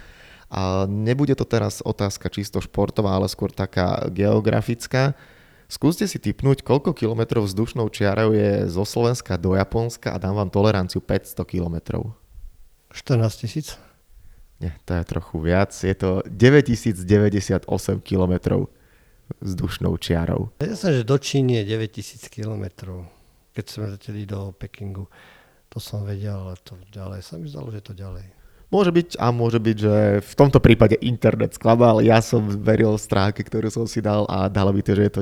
A 0.50 0.90
nebude 0.90 1.38
to 1.38 1.46
teraz 1.46 1.86
otázka 1.86 2.34
čisto 2.34 2.58
športová, 2.58 3.14
ale 3.14 3.30
skôr 3.30 3.54
taká 3.54 4.10
geografická. 4.10 5.14
Skúste 5.70 6.10
si 6.10 6.18
typnúť, 6.18 6.66
koľko 6.66 6.98
kilometrov 6.98 7.46
vzdušnou 7.46 7.90
čiarou 7.94 8.34
je 8.34 8.66
zo 8.70 8.86
Slovenska 8.86 9.38
do 9.38 9.54
Japonska 9.54 10.14
a 10.14 10.22
dám 10.22 10.38
vám 10.38 10.50
toleranciu 10.50 11.02
500 11.02 11.46
kilometrov. 11.46 12.10
14 12.90 13.38
tisíc? 13.38 13.78
Nie, 14.62 14.78
to 14.86 14.98
je 14.98 15.04
trochu 15.06 15.36
viac. 15.42 15.74
Je 15.74 15.94
to 15.98 16.22
9098 16.30 17.66
kilometrov 18.06 18.70
vzdušnou 19.42 19.96
čiarou. 19.98 20.52
Ja 20.60 20.76
som, 20.76 20.92
že 20.92 21.08
do 21.08 21.18
Číny 21.20 21.64
je 21.64 21.78
9000 21.78 22.28
kilometrov. 22.28 23.08
Keď 23.54 23.66
sme 23.70 23.86
leteli 23.94 24.26
do 24.26 24.52
Pekingu, 24.56 25.06
to 25.70 25.78
som 25.78 26.06
vedel, 26.06 26.38
ale 26.38 26.58
to 26.62 26.78
ďalej 26.90 27.22
sa 27.22 27.38
mi 27.38 27.50
zdalo, 27.50 27.70
že 27.70 27.86
to 27.86 27.94
ďalej. 27.94 28.43
Môže 28.74 28.90
byť 28.90 29.22
a 29.22 29.30
môže 29.30 29.62
byť, 29.62 29.78
že 29.78 29.96
v 30.26 30.34
tomto 30.34 30.58
prípade 30.58 30.98
internet 30.98 31.54
sklamal. 31.54 32.02
Ja 32.02 32.26
som 32.26 32.50
veril 32.50 32.98
stránke, 32.98 33.46
ktorú 33.46 33.70
som 33.70 33.86
si 33.86 34.02
dal 34.02 34.26
a 34.26 34.50
dalo 34.50 34.74
by 34.74 34.82
to, 34.82 34.98
že 34.98 35.04
je 35.06 35.14
to 35.14 35.22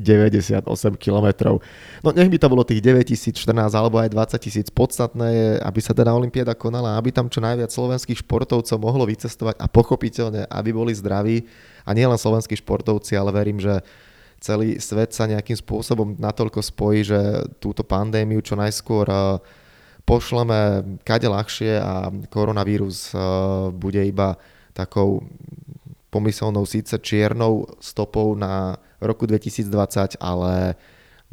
9098 0.00 0.64
km. 0.96 1.60
No 2.00 2.08
nech 2.16 2.32
by 2.32 2.38
to 2.40 2.48
bolo 2.48 2.64
tých 2.64 2.80
9014 2.80 3.52
alebo 3.68 4.00
aj 4.00 4.08
20 4.16 4.40
tisíc. 4.40 4.66
Podstatné 4.72 5.28
je, 5.28 5.48
aby 5.60 5.80
sa 5.84 5.92
teda 5.92 6.16
Olympiáda 6.16 6.56
konala, 6.56 6.96
aby 6.96 7.12
tam 7.12 7.28
čo 7.28 7.44
najviac 7.44 7.68
slovenských 7.68 8.24
športovcov 8.24 8.80
mohlo 8.80 9.04
vycestovať 9.04 9.60
a 9.60 9.68
pochopiteľne, 9.68 10.48
aby 10.48 10.70
boli 10.72 10.96
zdraví. 10.96 11.44
A 11.84 11.92
nielen 11.92 12.16
slovenskí 12.16 12.56
športovci, 12.56 13.12
ale 13.12 13.28
verím, 13.28 13.60
že 13.60 13.84
celý 14.40 14.80
svet 14.80 15.12
sa 15.12 15.28
nejakým 15.28 15.60
spôsobom 15.60 16.16
natoľko 16.16 16.64
spojí, 16.64 17.04
že 17.04 17.44
túto 17.60 17.84
pandémiu 17.84 18.40
čo 18.40 18.56
najskôr 18.56 19.04
pošleme 20.04 20.84
kade 21.02 21.28
ľahšie 21.28 21.80
a 21.80 22.12
koronavírus 22.28 23.12
eh, 23.12 23.18
bude 23.72 24.00
iba 24.04 24.36
takou 24.76 25.24
pomyselnou 26.14 26.62
síce 26.62 26.94
čiernou 27.02 27.66
stopou 27.82 28.38
na 28.38 28.78
roku 29.02 29.26
2020, 29.26 30.22
ale 30.22 30.78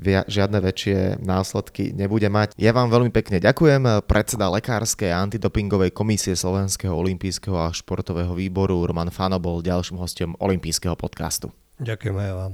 žiadne 0.01 0.57
väčšie 0.57 1.21
následky 1.21 1.93
nebude 1.93 2.25
mať. 2.25 2.57
Ja 2.57 2.73
vám 2.73 2.89
veľmi 2.89 3.13
pekne 3.13 3.37
ďakujem. 3.37 4.01
Predseda 4.09 4.49
Lekárskej 4.49 5.13
a 5.13 5.21
antidopingovej 5.21 5.93
komisie 5.93 6.33
Slovenského 6.33 6.97
olympijského 6.97 7.53
a 7.53 7.69
športového 7.69 8.33
výboru 8.33 8.81
Roman 8.89 9.13
Fano 9.13 9.37
bol 9.37 9.61
ďalším 9.61 10.01
hostom 10.01 10.33
olympijského 10.41 10.97
podcastu. 10.97 11.53
Ďakujem 11.77 12.17
aj 12.17 12.33
vám. 12.33 12.53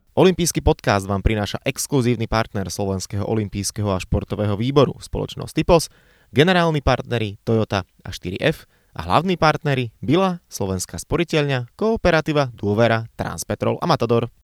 Olympijský 0.21 0.61
podcast 0.61 1.09
vám 1.09 1.25
prináša 1.25 1.57
exkluzívny 1.65 2.29
partner 2.29 2.69
Slovenského 2.69 3.25
olympijského 3.25 3.89
a 3.89 3.97
športového 3.97 4.53
výboru, 4.53 4.93
spoločnosť 5.01 5.49
Typos, 5.49 5.89
generálni 6.29 6.77
partneri 6.85 7.41
Toyota 7.41 7.89
a 8.05 8.09
4F 8.13 8.69
a 8.69 9.01
hlavní 9.01 9.33
partneri 9.33 9.89
Bila, 9.97 10.37
Slovenská 10.45 11.01
sporiteľňa, 11.01 11.73
Kooperativa, 11.73 12.53
Dôvera, 12.53 13.09
Transpetrol 13.17 13.81
a 13.81 13.89
Matador. 13.89 14.29